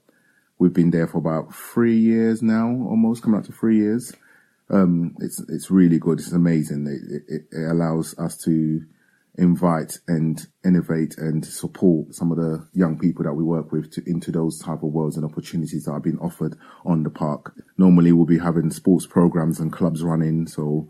we've 0.60 0.72
been 0.72 0.92
there 0.92 1.08
for 1.08 1.18
about 1.18 1.52
three 1.52 1.98
years 1.98 2.42
now, 2.42 2.68
almost 2.68 3.20
coming 3.20 3.40
up 3.40 3.44
to 3.46 3.52
three 3.52 3.78
years. 3.78 4.12
Um, 4.70 5.16
it's 5.18 5.40
it's 5.48 5.68
really 5.68 5.98
good. 5.98 6.20
It's 6.20 6.30
amazing. 6.30 6.86
It, 6.86 7.24
it, 7.28 7.46
it, 7.50 7.70
allows 7.72 8.16
us 8.20 8.36
to 8.44 8.84
invite 9.36 9.98
and 10.06 10.46
innovate 10.64 11.18
and 11.18 11.44
support 11.44 12.14
some 12.14 12.30
of 12.30 12.36
the 12.36 12.68
young 12.72 12.96
people 12.96 13.24
that 13.24 13.34
we 13.34 13.42
work 13.42 13.72
with 13.72 13.90
to, 13.94 14.08
into 14.08 14.30
those 14.30 14.60
type 14.60 14.84
of 14.84 14.92
worlds 14.92 15.16
and 15.16 15.24
opportunities 15.24 15.86
that 15.86 15.90
are 15.90 15.98
being 15.98 16.20
offered 16.20 16.56
on 16.84 17.02
the 17.02 17.10
park. 17.10 17.52
Normally, 17.76 18.12
we'll 18.12 18.26
be 18.26 18.38
having 18.38 18.70
sports 18.70 19.06
programs 19.06 19.58
and 19.58 19.72
clubs 19.72 20.04
running, 20.04 20.46
so 20.46 20.88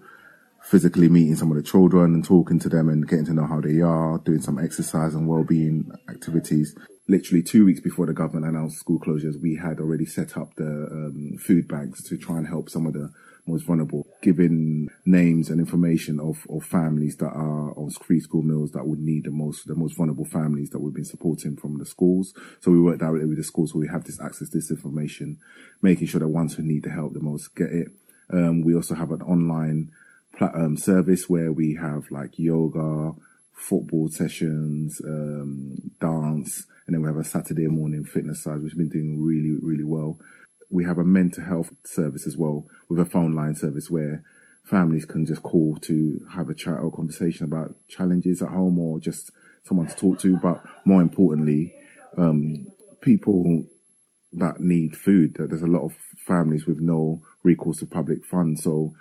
physically 0.63 1.09
meeting 1.09 1.37
some 1.37 1.51
of 1.51 1.57
the 1.57 1.63
children 1.63 2.15
and 2.15 2.25
talking 2.25 2.59
to 2.61 2.69
them 2.69 2.89
and 2.89 3.09
getting 3.09 3.25
to 3.27 3.35
know 3.35 3.47
how 3.47 3.61
they 3.61 3.81
are, 3.81 4.19
doing 4.19 4.41
some 4.41 4.59
exercise 4.59 5.15
and 5.15 5.29
well-being 5.29 5.91
activities. 6.09 6.77
Literally 7.09 7.43
two 7.43 7.65
weeks 7.65 7.81
before 7.81 8.07
the 8.07 8.13
government 8.13 8.47
announced 8.47 8.79
school 8.79 9.01
closures, 9.01 9.41
we 9.43 9.57
had 9.57 9.81
already 9.81 10.07
set 10.07 10.37
up 10.37 10.55
the 10.57 10.87
um, 10.91 11.37
food 11.39 11.67
banks 11.67 12.03
to 12.05 12.17
try 12.17 12.37
and 12.37 12.47
help 12.47 12.69
some 12.71 12.87
of 12.87 12.93
the 12.93 13.11
most 13.47 13.67
vulnerable, 13.67 14.07
giving 14.23 14.89
names 15.07 15.49
and 15.49 15.61
information 15.61 16.21
of, 16.21 16.47
of 16.49 16.65
families 16.65 17.17
that 17.17 17.31
are 17.31 17.77
on 17.77 17.91
free 17.91 18.21
school 18.21 18.43
meals 18.43 18.71
that 18.73 18.87
would 18.87 19.01
need 19.01 19.25
the 19.25 19.31
most, 19.31 19.67
the 19.67 19.75
most 19.75 19.97
vulnerable 19.97 20.25
families 20.25 20.71
that 20.71 20.79
we've 20.79 20.95
been 20.95 21.05
supporting 21.05 21.57
from 21.57 21.79
the 21.79 21.87
schools. 21.87 22.33
So 22.61 22.71
we 22.71 22.81
work 22.81 22.99
directly 22.99 23.29
with 23.29 23.39
the 23.39 23.45
schools 23.45 23.73
so 23.73 23.79
we 23.79 23.89
have 23.89 24.05
this 24.05 24.21
access 24.21 24.51
this 24.51 24.71
information, 24.71 25.39
making 25.83 26.07
sure 26.07 26.21
that 26.21 26.29
ones 26.29 26.55
who 26.55 26.63
need 26.63 26.85
the 26.85 26.91
help 26.91 27.15
the 27.15 27.21
most 27.21 27.55
get 27.57 27.73
it. 27.73 27.89
Um, 28.33 28.63
we 28.63 28.75
also 28.75 28.95
have 28.95 29.11
an 29.11 29.23
online 29.23 29.91
um, 30.41 30.77
service 30.77 31.29
where 31.29 31.53
we 31.53 31.79
have 31.81 32.11
like 32.11 32.39
yoga, 32.39 33.13
football 33.55 34.09
sessions, 34.09 35.01
um, 35.05 35.77
dance, 36.01 36.67
and 36.87 36.95
then 36.95 37.03
we 37.03 37.09
have 37.09 37.17
a 37.17 37.25
Saturday 37.25 37.67
morning 37.67 38.05
fitness 38.05 38.43
side, 38.43 38.63
which 38.63 38.73
has 38.73 38.79
been 38.79 38.89
doing 38.89 39.23
really, 39.23 39.57
really 39.61 39.85
well. 39.85 40.19
We 40.71 40.85
have 40.85 40.99
a 40.99 41.05
mental 41.05 41.45
health 41.45 41.71
service 41.85 42.27
as 42.27 42.37
well 42.37 42.67
with 42.89 43.01
a 43.01 43.05
phone 43.05 43.35
line 43.35 43.55
service 43.55 43.91
where 43.91 44.23
families 44.65 45.05
can 45.05 45.27
just 45.27 45.43
call 45.43 45.77
to 45.83 46.21
have 46.33 46.49
a 46.49 46.55
chat 46.55 46.79
or 46.79 46.93
conversation 46.93 47.45
about 47.45 47.75
challenges 47.89 48.41
at 48.41 48.49
home 48.49 48.79
or 48.79 49.01
just 49.01 49.31
someone 49.65 49.87
to 49.89 49.97
talk 49.97 50.19
to. 50.21 50.37
But 50.37 50.63
more 50.85 51.03
importantly, 51.03 51.75
um, 52.17 52.67
people 53.01 53.65
that 54.33 54.61
need 54.61 54.97
food. 54.97 55.37
There's 55.39 55.63
a 55.63 55.67
lot 55.67 55.85
of 55.85 55.97
families 56.27 56.67
with 56.67 56.79
no 56.81 57.23
recourse 57.43 57.79
to 57.79 57.87
public 57.87 58.25
funds. 58.25 58.63
So 58.63 58.95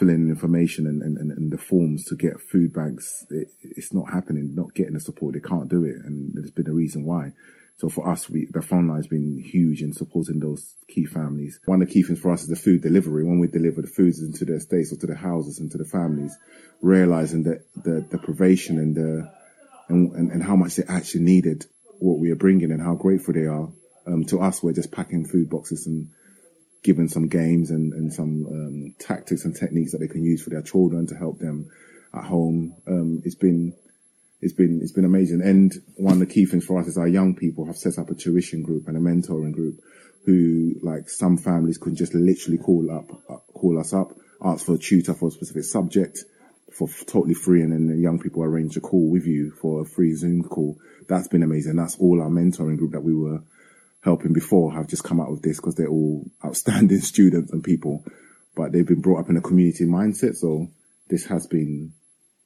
filling 0.00 0.14
in 0.14 0.30
information 0.30 0.86
and, 0.86 1.02
and, 1.02 1.18
and, 1.18 1.52
the 1.52 1.58
forms 1.58 2.04
to 2.06 2.16
get 2.16 2.40
food 2.40 2.72
banks, 2.72 3.26
it, 3.28 3.48
it's 3.60 3.92
not 3.92 4.10
happening, 4.10 4.54
not 4.54 4.74
getting 4.74 4.94
the 4.94 5.00
support. 5.00 5.34
They 5.34 5.40
can't 5.40 5.68
do 5.68 5.84
it. 5.84 5.96
And 5.96 6.32
there's 6.32 6.50
been 6.50 6.70
a 6.70 6.72
reason 6.72 7.04
why. 7.04 7.32
So 7.76 7.90
for 7.90 8.08
us, 8.08 8.28
we, 8.28 8.48
the 8.50 8.62
phone 8.62 8.88
line 8.88 8.96
has 8.96 9.06
been 9.06 9.38
huge 9.38 9.82
in 9.82 9.92
supporting 9.92 10.40
those 10.40 10.74
key 10.88 11.04
families. 11.04 11.60
One 11.66 11.82
of 11.82 11.88
the 11.88 11.94
key 11.94 12.02
things 12.02 12.18
for 12.18 12.32
us 12.32 12.42
is 12.42 12.48
the 12.48 12.56
food 12.56 12.80
delivery. 12.80 13.24
When 13.24 13.40
we 13.40 13.46
deliver 13.46 13.82
the 13.82 13.88
foods 13.88 14.22
into 14.22 14.46
the 14.46 14.54
estates 14.54 14.90
or 14.90 14.96
to 14.96 15.06
the 15.06 15.14
houses 15.14 15.60
and 15.60 15.70
to 15.72 15.78
the 15.78 15.84
families, 15.84 16.34
realizing 16.80 17.42
that 17.42 17.66
the 17.76 18.00
deprivation 18.00 18.78
and 18.78 18.96
the, 18.96 19.30
and, 19.88 20.12
and, 20.14 20.32
and 20.32 20.42
how 20.42 20.56
much 20.56 20.76
they 20.76 20.84
actually 20.88 21.24
needed 21.24 21.66
what 21.98 22.18
we 22.18 22.30
are 22.30 22.36
bringing 22.36 22.72
and 22.72 22.80
how 22.80 22.94
grateful 22.94 23.34
they 23.34 23.46
are. 23.46 23.68
Um, 24.06 24.24
to 24.24 24.40
us, 24.40 24.62
we're 24.62 24.72
just 24.72 24.92
packing 24.92 25.26
food 25.26 25.50
boxes 25.50 25.86
and 25.86 26.08
given 26.82 27.08
some 27.08 27.28
games 27.28 27.70
and, 27.70 27.92
and 27.92 28.12
some 28.12 28.46
um, 28.46 28.94
tactics 28.98 29.44
and 29.44 29.54
techniques 29.54 29.92
that 29.92 29.98
they 29.98 30.08
can 30.08 30.24
use 30.24 30.42
for 30.42 30.50
their 30.50 30.62
children 30.62 31.06
to 31.06 31.14
help 31.14 31.38
them 31.38 31.70
at 32.14 32.24
home. 32.24 32.74
Um, 32.86 33.22
it's 33.24 33.34
been 33.34 33.74
it's 34.40 34.54
been 34.54 34.80
it's 34.82 34.92
been 34.92 35.04
amazing. 35.04 35.42
And 35.42 35.72
one 35.96 36.14
of 36.14 36.20
the 36.20 36.26
key 36.26 36.46
things 36.46 36.64
for 36.64 36.80
us 36.80 36.86
is 36.86 36.98
our 36.98 37.08
young 37.08 37.34
people 37.34 37.66
have 37.66 37.76
set 37.76 37.98
up 37.98 38.10
a 38.10 38.14
tuition 38.14 38.62
group 38.62 38.88
and 38.88 38.96
a 38.96 39.00
mentoring 39.00 39.52
group 39.52 39.80
who 40.24 40.74
like 40.82 41.08
some 41.08 41.36
families 41.36 41.78
could 41.78 41.96
just 41.96 42.14
literally 42.14 42.58
call 42.58 42.90
up 42.90 43.10
uh, 43.28 43.36
call 43.52 43.78
us 43.78 43.92
up, 43.92 44.12
ask 44.42 44.64
for 44.64 44.74
a 44.74 44.78
tutor 44.78 45.14
for 45.14 45.28
a 45.28 45.32
specific 45.32 45.64
subject 45.64 46.24
for 46.72 46.88
totally 47.06 47.34
free, 47.34 47.62
and 47.62 47.72
then 47.72 47.88
the 47.88 47.96
young 47.96 48.20
people 48.20 48.42
arrange 48.42 48.76
a 48.76 48.80
call 48.80 49.10
with 49.10 49.26
you 49.26 49.50
for 49.50 49.82
a 49.82 49.84
free 49.84 50.14
Zoom 50.14 50.42
call. 50.44 50.78
That's 51.08 51.28
been 51.28 51.42
amazing. 51.42 51.76
That's 51.76 51.98
all 51.98 52.22
our 52.22 52.28
mentoring 52.28 52.78
group 52.78 52.92
that 52.92 53.02
we 53.02 53.14
were 53.14 53.42
helping 54.02 54.32
before 54.32 54.72
have 54.72 54.86
just 54.86 55.04
come 55.04 55.20
out 55.20 55.30
with 55.30 55.42
this 55.42 55.56
because 55.56 55.74
they're 55.74 55.88
all 55.88 56.30
outstanding 56.44 57.00
students 57.00 57.52
and 57.52 57.62
people, 57.62 58.04
but 58.54 58.72
they've 58.72 58.86
been 58.86 59.00
brought 59.00 59.20
up 59.20 59.30
in 59.30 59.36
a 59.36 59.40
community 59.40 59.84
mindset. 59.84 60.36
So 60.36 60.68
this 61.08 61.26
has 61.26 61.46
been 61.46 61.92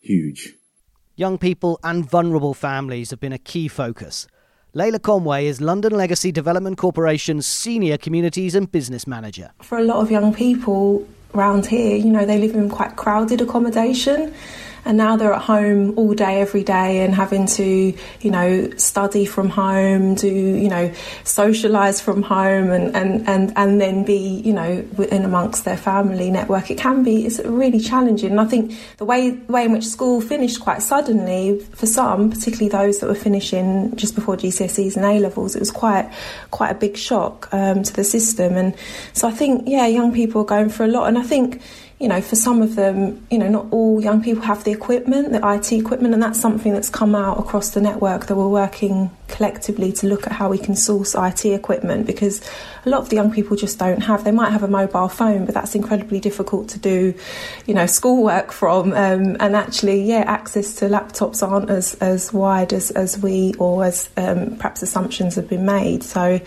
huge. 0.01 0.55
Young 1.17 1.39
people 1.39 1.79
and 1.85 2.09
vulnerable 2.09 2.55
families 2.55 3.11
have 3.11 3.21
been 3.21 3.33
a 3.33 3.39
key 3.39 3.69
focus. 3.69 4.27
Layla 4.75 5.01
Conway 5.01 5.47
is 5.47 5.61
London 5.61 5.93
Legacy 5.93 6.33
Development 6.33 6.77
Corporation's 6.77 7.47
Senior 7.47 7.97
Communities 7.97 8.57
and 8.57 8.71
Business 8.71 9.07
Manager. 9.07 9.53
For 9.63 9.79
a 9.79 9.85
lot 9.85 9.99
of 9.99 10.11
young 10.11 10.35
people 10.35 11.07
around 11.33 11.67
here, 11.67 11.97
you 11.97 12.11
know, 12.11 12.27
they 12.27 12.39
live 12.39 12.57
in 12.57 12.69
quite 12.69 12.97
crowded 12.97 13.41
accommodation 13.41 14.35
and 14.85 14.97
now 14.97 15.17
they're 15.17 15.33
at 15.33 15.43
home 15.43 15.95
all 15.97 16.15
day, 16.15 16.41
every 16.41 16.63
day, 16.63 17.01
and 17.01 17.15
having 17.15 17.47
to, 17.47 17.95
you 18.21 18.31
know, 18.31 18.71
study 18.77 19.25
from 19.25 19.49
home, 19.49 20.15
do, 20.15 20.29
you 20.29 20.69
know, 20.69 20.89
socialise 21.25 22.03
from 22.03 22.23
home, 22.23 22.71
and, 22.71 22.95
and, 22.95 23.29
and, 23.29 23.53
and 23.57 23.81
then 23.81 24.05
be, 24.05 24.43
you 24.45 24.53
know, 24.53 24.85
in 25.11 25.25
amongst 25.25 25.65
their 25.65 25.77
family 25.77 26.31
network. 26.31 26.71
It 26.71 26.79
can 26.79 27.03
be, 27.03 27.25
it's 27.25 27.39
really 27.41 27.81
challenging. 27.81 28.33
And 28.33 28.41
I 28.41 28.45
think 28.45 28.75
the 28.99 29.05
way, 29.05 29.33
way 29.49 29.65
in 29.65 29.73
which 29.73 29.87
school 29.87 30.21
finished 30.21 30.61
quite 30.61 30.83
suddenly 30.83 31.61
for 31.73 31.87
some, 31.87 32.31
particularly 32.31 32.69
those 32.69 33.01
that 33.01 33.07
were 33.07 33.15
finishing 33.15 33.95
just 33.97 34.15
before 34.15 34.37
GCSEs 34.37 34.97
and 34.97 35.05
A 35.05 35.19
levels, 35.19 35.57
it 35.57 35.61
was 35.61 35.71
quite, 35.71 36.13
quite 36.51 36.71
a 36.71 36.75
big 36.75 36.97
shock 36.97 37.49
um, 37.53 37.83
to 37.83 37.93
the 37.93 38.05
system. 38.05 38.57
And 38.57 38.75
so 39.13 39.29
I 39.29 39.33
think, 39.33 39.65
yeah, 39.67 39.87
young 39.87 40.13
people 40.13 40.43
are 40.43 40.47
going 40.47 40.69
for 40.69 40.85
a 40.85 40.89
lot. 40.89 41.09
And 41.09 41.19
I 41.19 41.23
think, 41.23 41.63
you 42.01 42.09
know, 42.09 42.21
for 42.21 42.37
some 42.37 42.61
of 42.61 42.75
them, 42.75 43.27
you 43.31 43.39
know, 43.39 43.49
not 43.49 43.67
all 43.71 44.03
young 44.03 44.23
people 44.23 44.43
have 44.43 44.65
the 44.65 44.73
equipment, 44.73 45.33
the 45.33 45.49
IT 45.49 45.73
equipment, 45.73 46.13
and 46.15 46.23
that's 46.23 46.41
something 46.41 46.73
that's 46.73 46.91
come 46.91 47.15
out 47.15 47.39
across 47.39 47.71
the 47.71 47.81
network 47.81 48.27
that 48.27 48.37
we're 48.37 48.49
working 48.49 49.11
collectively 49.29 49.93
to 49.93 50.07
look 50.07 50.27
at 50.27 50.33
how 50.33 50.49
we 50.49 50.59
can 50.59 50.77
source 50.77 51.15
IT 51.15 51.45
equipment 51.47 52.07
because 52.07 52.41
a 52.85 52.91
lot 52.91 53.01
of 53.01 53.09
the 53.09 53.17
young 53.17 53.33
people 53.33 53.57
just 53.57 53.79
don't 53.79 54.03
have. 54.03 54.25
They 54.25 54.31
might 54.31 54.51
have 54.51 54.63
a 54.63 54.69
mobile 54.69 55.09
phone, 55.09 55.45
but 55.45 55.55
that's 55.55 55.75
incredibly 55.75 56.21
difficult 56.21 56.69
to 56.71 56.79
do, 56.79 57.15
you 57.67 57.75
know, 57.75 57.87
schoolwork 57.87 58.53
from. 58.53 58.93
Um, 58.93 59.37
and 59.41 59.57
actually, 59.57 60.03
yeah, 60.03 60.25
access 60.27 60.75
to 60.77 60.87
laptops 60.87 61.47
aren't 61.47 61.71
as, 61.71 61.95
as 61.95 62.33
wide 62.33 62.73
as, 62.73 62.91
as 62.93 63.19
we 63.19 63.55
or 63.59 63.85
as 63.85 64.09
um, 64.17 64.57
perhaps 64.57 64.83
assumptions 64.83 65.35
have 65.37 65.49
been 65.49 65.65
made. 65.65 66.03
So, 66.03 66.41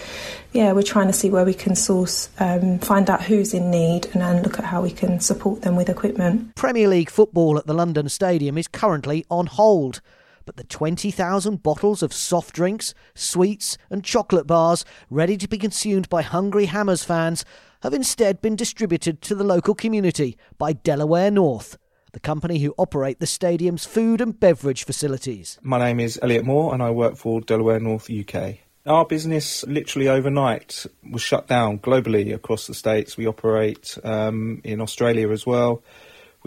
yeah, 0.53 0.71
we're 0.71 0.83
trying 0.83 1.07
to 1.07 1.13
see 1.13 1.29
where 1.29 1.45
we 1.45 1.53
can 1.53 1.75
source, 1.75 2.29
um, 2.39 2.79
find 2.79 3.09
out 3.09 3.23
who's 3.23 3.53
in 3.53 3.69
need, 3.69 4.05
and 4.13 4.21
then 4.21 4.43
look 4.43 4.59
at 4.59 4.65
how 4.65 4.81
we 4.81 4.91
can 4.91 5.19
support 5.19 5.61
them 5.61 5.75
with 5.75 5.89
equipment. 5.89 6.55
Premier 6.55 6.87
League 6.87 7.09
football 7.09 7.57
at 7.57 7.67
the 7.67 7.73
London 7.73 8.07
Stadium 8.09 8.57
is 8.57 8.67
currently 8.67 9.25
on 9.29 9.47
hold 9.47 10.01
but 10.47 10.55
the 10.55 10.63
20,000 10.63 11.61
bottles 11.61 12.01
of 12.01 12.13
soft 12.13 12.55
drinks, 12.55 12.95
sweets, 13.13 13.77
and 13.91 14.03
chocolate 14.03 14.47
bars 14.47 14.85
ready 15.11 15.35
to 15.37 15.47
be 15.47 15.57
consumed 15.57 16.09
by 16.09 16.21
hungry 16.23 16.65
Hammers 16.65 17.03
fans 17.03 17.43
have 17.83 17.93
instead 17.93 18.41
been 18.41 18.55
distributed 18.55 19.21
to 19.21 19.35
the 19.35 19.43
local 19.43 19.75
community 19.75 20.37
by 20.57 20.71
Delaware 20.71 21.29
North, 21.29 21.77
the 22.13 22.19
company 22.21 22.59
who 22.59 22.73
operate 22.77 23.19
the 23.19 23.27
stadium's 23.27 23.85
food 23.85 24.21
and 24.21 24.39
beverage 24.39 24.85
facilities. 24.85 25.59
My 25.61 25.77
name 25.79 25.99
is 25.99 26.17
Elliot 26.23 26.45
Moore 26.45 26.73
and 26.73 26.81
I 26.81 26.91
work 26.91 27.17
for 27.17 27.41
Delaware 27.41 27.81
North 27.81 28.09
UK. 28.09 28.59
Our 28.85 29.05
business 29.05 29.65
literally 29.67 30.07
overnight 30.07 30.85
was 31.11 31.21
shut 31.21 31.47
down 31.47 31.79
globally 31.79 32.33
across 32.33 32.67
the 32.67 32.73
states. 32.73 33.17
We 33.17 33.27
operate 33.27 33.97
um, 34.05 34.61
in 34.63 34.79
Australia 34.79 35.29
as 35.29 35.45
well. 35.45 35.83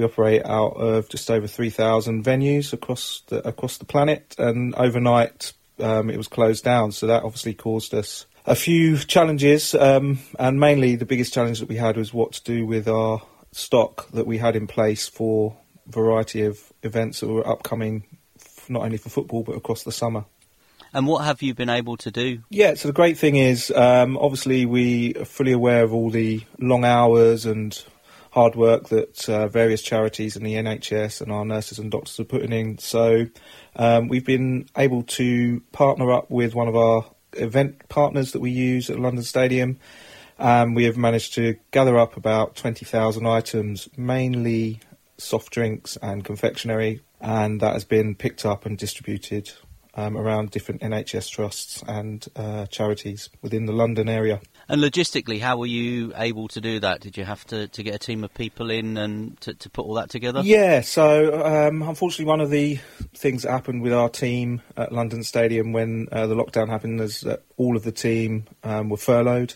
We 0.01 0.07
operate 0.07 0.47
out 0.47 0.79
of 0.79 1.11
just 1.11 1.31
over 1.31 1.47
3,000 1.47 2.25
venues 2.25 2.73
across 2.73 3.23
the, 3.27 3.47
across 3.47 3.77
the 3.77 3.85
planet, 3.85 4.35
and 4.39 4.75
overnight 4.77 5.53
um, 5.79 6.09
it 6.09 6.17
was 6.17 6.27
closed 6.27 6.65
down. 6.65 6.93
So 6.93 7.07
that 7.07 7.23
obviously 7.23 7.53
caused 7.53 7.93
us 7.93 8.25
a 8.47 8.55
few 8.55 8.97
challenges, 8.97 9.75
um, 9.75 10.21
and 10.39 10.59
mainly 10.59 10.97
the 10.97 11.05
biggest 11.05 11.35
challenge 11.35 11.61
that 11.61 11.69
we 11.69 11.77
had 11.77 11.99
was 11.99 12.15
what 12.15 12.33
to 12.33 12.43
do 12.45 12.65
with 12.65 12.89
our 12.89 13.21
stock 13.53 14.11
that 14.13 14.27
we 14.27 14.39
had 14.39 14.57
in 14.57 14.67
place 14.67 15.07
for 15.07 15.59
a 15.87 15.93
variety 15.93 16.45
of 16.45 16.73
events 16.83 17.21
that 17.21 17.29
were 17.29 17.47
upcoming, 17.47 18.05
not 18.71 18.85
only 18.85 18.97
for 18.97 19.11
football 19.11 19.43
but 19.43 19.55
across 19.55 19.83
the 19.83 19.93
summer. 19.93 20.25
And 20.95 21.07
what 21.07 21.27
have 21.27 21.43
you 21.43 21.53
been 21.53 21.69
able 21.69 21.99
to 21.99 22.11
do? 22.11 22.39
Yeah, 22.49 22.73
so 22.73 22.89
the 22.89 22.95
great 22.95 23.19
thing 23.19 23.37
is, 23.37 23.71
um, 23.71 24.17
obviously, 24.17 24.65
we 24.65 25.15
are 25.17 25.27
fully 25.27 25.53
aware 25.53 25.83
of 25.83 25.93
all 25.93 26.09
the 26.09 26.41
long 26.59 26.87
hours 26.87 27.45
and 27.45 27.79
hard 28.31 28.55
work 28.55 28.89
that 28.89 29.29
uh, 29.29 29.49
various 29.49 29.83
charities 29.83 30.37
and 30.37 30.47
the 30.47 30.55
NHS 30.55 31.21
and 31.21 31.33
our 31.33 31.45
nurses 31.45 31.79
and 31.79 31.91
doctors 31.91 32.19
are 32.21 32.25
putting 32.25 32.53
in. 32.53 32.79
So 32.79 33.27
um, 33.77 34.09
we've 34.09 34.25
been 34.25 34.69
able 34.77 35.03
to 35.05 35.61
partner 35.73 36.13
up 36.13 36.31
with 36.31 36.55
one 36.55 36.69
of 36.69 36.77
our 36.77 37.05
event 37.33 37.89
partners 37.89 38.33
that 38.33 38.41
we 38.41 38.51
use 38.51 38.89
at 38.91 38.99
London 38.99 39.25
Stadium. 39.25 39.79
Um, 40.39 40.75
we 40.75 40.85
have 40.85 40.97
managed 40.97 41.35
to 41.35 41.57
gather 41.71 41.99
up 41.99 42.17
about 42.17 42.57
20,000 42.57 43.27
items, 43.27 43.89
mainly 43.97 44.81
soft 45.19 45.53
drinks 45.53 45.99
and 46.01 46.25
confectionery, 46.25 47.03
and 47.21 47.61
that 47.61 47.75
has 47.75 47.85
been 47.85 48.15
picked 48.15 48.47
up 48.47 48.65
and 48.65 48.79
distributed 48.79 49.51
um, 49.95 50.17
around 50.17 50.51
different 50.51 50.81
NHS 50.81 51.31
trusts 51.31 51.83
and 51.87 52.27
uh, 52.37 52.67
charities 52.67 53.29
within 53.43 53.67
the 53.67 53.73
London 53.73 54.09
area. 54.09 54.41
And 54.71 54.81
logistically, 54.81 55.41
how 55.41 55.57
were 55.57 55.67
you 55.67 56.13
able 56.15 56.47
to 56.47 56.61
do 56.61 56.79
that? 56.79 57.01
Did 57.01 57.17
you 57.17 57.25
have 57.25 57.45
to, 57.49 57.67
to 57.67 57.83
get 57.83 57.93
a 57.93 57.99
team 57.99 58.23
of 58.23 58.33
people 58.33 58.71
in 58.71 58.97
and 58.97 59.39
to, 59.41 59.53
to 59.53 59.69
put 59.69 59.85
all 59.85 59.95
that 59.95 60.11
together? 60.11 60.43
Yeah, 60.45 60.83
so 60.83 61.45
um, 61.45 61.83
unfortunately, 61.83 62.27
one 62.27 62.41
of 62.41 62.51
the 62.51 62.79
things 63.13 63.43
that 63.43 63.51
happened 63.51 63.83
with 63.83 63.93
our 63.93 64.09
team 64.09 64.63
at 64.77 64.93
London 64.93 65.25
Stadium 65.25 65.73
when 65.73 66.07
uh, 66.13 66.29
the 66.29 66.37
lockdown 66.37 66.69
happened 66.69 67.01
is 67.01 67.23
that 67.23 67.43
all 67.57 67.77
of 67.77 67.83
the 67.83 67.91
team 67.91 68.47
um, 68.63 68.91
were 68.91 68.97
furloughed, 68.97 69.55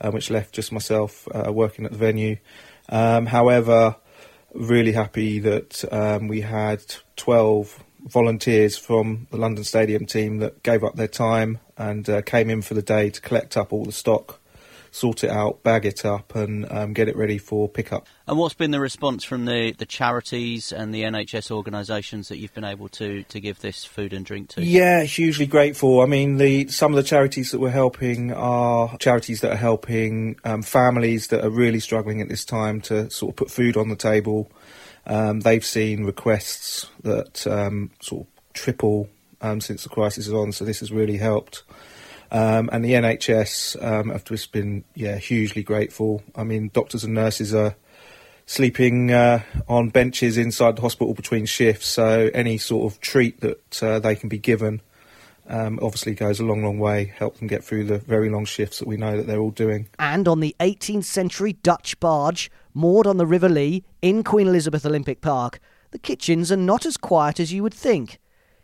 uh, 0.00 0.10
which 0.10 0.30
left 0.30 0.52
just 0.52 0.72
myself 0.72 1.28
uh, 1.32 1.52
working 1.52 1.84
at 1.84 1.92
the 1.92 1.98
venue. 1.98 2.36
Um, 2.88 3.26
however, 3.26 3.94
really 4.52 4.92
happy 4.92 5.38
that 5.38 5.84
um, 5.92 6.26
we 6.26 6.40
had 6.40 6.82
12 7.14 7.84
volunteers 8.00 8.76
from 8.76 9.28
the 9.30 9.36
London 9.36 9.62
Stadium 9.62 10.06
team 10.06 10.38
that 10.38 10.64
gave 10.64 10.82
up 10.82 10.96
their 10.96 11.06
time 11.06 11.60
and 11.78 12.10
uh, 12.10 12.20
came 12.22 12.50
in 12.50 12.62
for 12.62 12.74
the 12.74 12.82
day 12.82 13.10
to 13.10 13.20
collect 13.20 13.56
up 13.56 13.72
all 13.72 13.84
the 13.84 13.92
stock 13.92 14.40
sort 14.96 15.22
it 15.24 15.30
out, 15.30 15.62
bag 15.62 15.84
it 15.84 16.04
up, 16.04 16.34
and 16.34 16.70
um, 16.72 16.94
get 16.94 17.06
it 17.08 17.16
ready 17.16 17.36
for 17.36 17.68
pickup. 17.68 18.06
And 18.26 18.38
what's 18.38 18.54
been 18.54 18.70
the 18.70 18.80
response 18.80 19.24
from 19.24 19.44
the, 19.44 19.72
the 19.72 19.84
charities 19.84 20.72
and 20.72 20.94
the 20.94 21.02
NHS 21.02 21.50
organisations 21.50 22.28
that 22.28 22.38
you've 22.38 22.54
been 22.54 22.64
able 22.64 22.88
to, 22.90 23.22
to 23.24 23.40
give 23.40 23.60
this 23.60 23.84
food 23.84 24.14
and 24.14 24.24
drink 24.24 24.48
to? 24.50 24.64
Yeah, 24.64 25.04
hugely 25.04 25.46
grateful. 25.46 26.00
I 26.00 26.06
mean, 26.06 26.38
the 26.38 26.68
some 26.68 26.92
of 26.92 26.96
the 26.96 27.02
charities 27.02 27.50
that 27.50 27.60
we're 27.60 27.70
helping 27.70 28.32
are 28.32 28.96
charities 28.98 29.42
that 29.42 29.52
are 29.52 29.56
helping 29.56 30.36
um, 30.44 30.62
families 30.62 31.28
that 31.28 31.44
are 31.44 31.50
really 31.50 31.80
struggling 31.80 32.22
at 32.22 32.28
this 32.28 32.44
time 32.44 32.80
to 32.82 33.10
sort 33.10 33.32
of 33.32 33.36
put 33.36 33.50
food 33.50 33.76
on 33.76 33.90
the 33.90 33.96
table. 33.96 34.50
Um, 35.06 35.40
they've 35.40 35.64
seen 35.64 36.04
requests 36.04 36.88
that 37.02 37.46
um, 37.46 37.90
sort 38.00 38.22
of 38.22 38.54
triple 38.54 39.08
um, 39.42 39.60
since 39.60 39.82
the 39.82 39.88
crisis 39.90 40.26
is 40.26 40.32
on, 40.32 40.52
so 40.52 40.64
this 40.64 40.80
has 40.80 40.90
really 40.90 41.18
helped. 41.18 41.62
Um, 42.30 42.68
and 42.72 42.84
the 42.84 42.92
NHS 42.92 43.82
um, 43.84 44.10
have 44.10 44.24
just 44.24 44.52
been 44.52 44.84
yeah 44.94 45.16
hugely 45.16 45.62
grateful. 45.62 46.22
I 46.34 46.44
mean, 46.44 46.70
doctors 46.72 47.04
and 47.04 47.14
nurses 47.14 47.54
are 47.54 47.76
sleeping 48.46 49.12
uh, 49.12 49.42
on 49.68 49.90
benches 49.90 50.36
inside 50.36 50.76
the 50.76 50.82
hospital 50.82 51.14
between 51.14 51.46
shifts, 51.46 51.86
so 51.86 52.30
any 52.34 52.58
sort 52.58 52.92
of 52.92 53.00
treat 53.00 53.40
that 53.40 53.82
uh, 53.82 53.98
they 53.98 54.16
can 54.16 54.28
be 54.28 54.38
given 54.38 54.80
um, 55.48 55.78
obviously 55.82 56.14
goes 56.14 56.40
a 56.40 56.44
long, 56.44 56.62
long 56.62 56.78
way. 56.78 57.12
Help 57.16 57.38
them 57.38 57.46
get 57.46 57.64
through 57.64 57.84
the 57.84 57.98
very 57.98 58.28
long 58.28 58.44
shifts 58.44 58.78
that 58.78 58.88
we 58.88 58.96
know 58.96 59.16
that 59.16 59.26
they're 59.26 59.40
all 59.40 59.50
doing. 59.50 59.88
And 59.98 60.26
on 60.28 60.40
the 60.40 60.54
18th 60.60 61.04
century 61.04 61.54
Dutch 61.54 61.98
barge 62.00 62.50
moored 62.74 63.06
on 63.06 63.16
the 63.16 63.26
River 63.26 63.48
Lee 63.48 63.84
in 64.02 64.22
Queen 64.22 64.48
Elizabeth 64.48 64.84
Olympic 64.84 65.20
Park, 65.20 65.60
the 65.90 65.98
kitchens 65.98 66.50
are 66.50 66.56
not 66.56 66.84
as 66.84 66.96
quiet 66.96 67.40
as 67.40 67.52
you 67.52 67.62
would 67.62 67.74
think. 67.74 68.18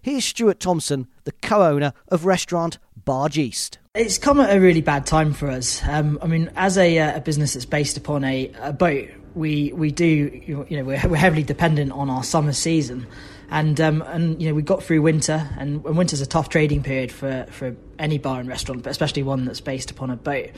Here's 0.04 0.24
Stuart 0.24 0.58
Thompson, 0.58 1.06
the 1.22 1.30
co 1.30 1.62
owner 1.64 1.92
of 2.08 2.26
restaurant 2.26 2.78
Barge 3.04 3.38
East. 3.38 3.78
It's 3.94 4.18
come 4.18 4.40
at 4.40 4.54
a 4.54 4.58
really 4.58 4.80
bad 4.80 5.06
time 5.06 5.32
for 5.32 5.48
us. 5.48 5.80
Um, 5.86 6.18
I 6.20 6.26
mean, 6.26 6.50
as 6.56 6.76
a, 6.76 6.98
uh, 6.98 7.18
a, 7.18 7.20
business 7.20 7.54
that's 7.54 7.66
based 7.66 7.96
upon 7.96 8.24
a, 8.24 8.50
a, 8.60 8.72
boat, 8.72 9.10
we 9.34 9.72
we 9.72 9.90
do 9.90 10.06
you 10.06 10.66
know 10.70 10.84
we're, 10.84 11.00
we're 11.08 11.16
heavily 11.16 11.42
dependent 11.42 11.92
on 11.92 12.10
our 12.10 12.24
summer 12.24 12.52
season, 12.52 13.06
and 13.50 13.80
um, 13.80 14.02
and 14.02 14.40
you 14.40 14.48
know 14.48 14.54
we 14.54 14.62
got 14.62 14.82
through 14.82 15.02
winter, 15.02 15.48
and, 15.58 15.84
and 15.84 15.96
winter's 15.96 16.20
a 16.20 16.26
tough 16.26 16.48
trading 16.48 16.82
period 16.82 17.12
for 17.12 17.46
for 17.50 17.76
any 17.98 18.18
bar 18.18 18.40
and 18.40 18.48
restaurant, 18.48 18.82
but 18.82 18.90
especially 18.90 19.22
one 19.22 19.44
that's 19.44 19.60
based 19.60 19.90
upon 19.90 20.10
a 20.10 20.16
boat. 20.16 20.50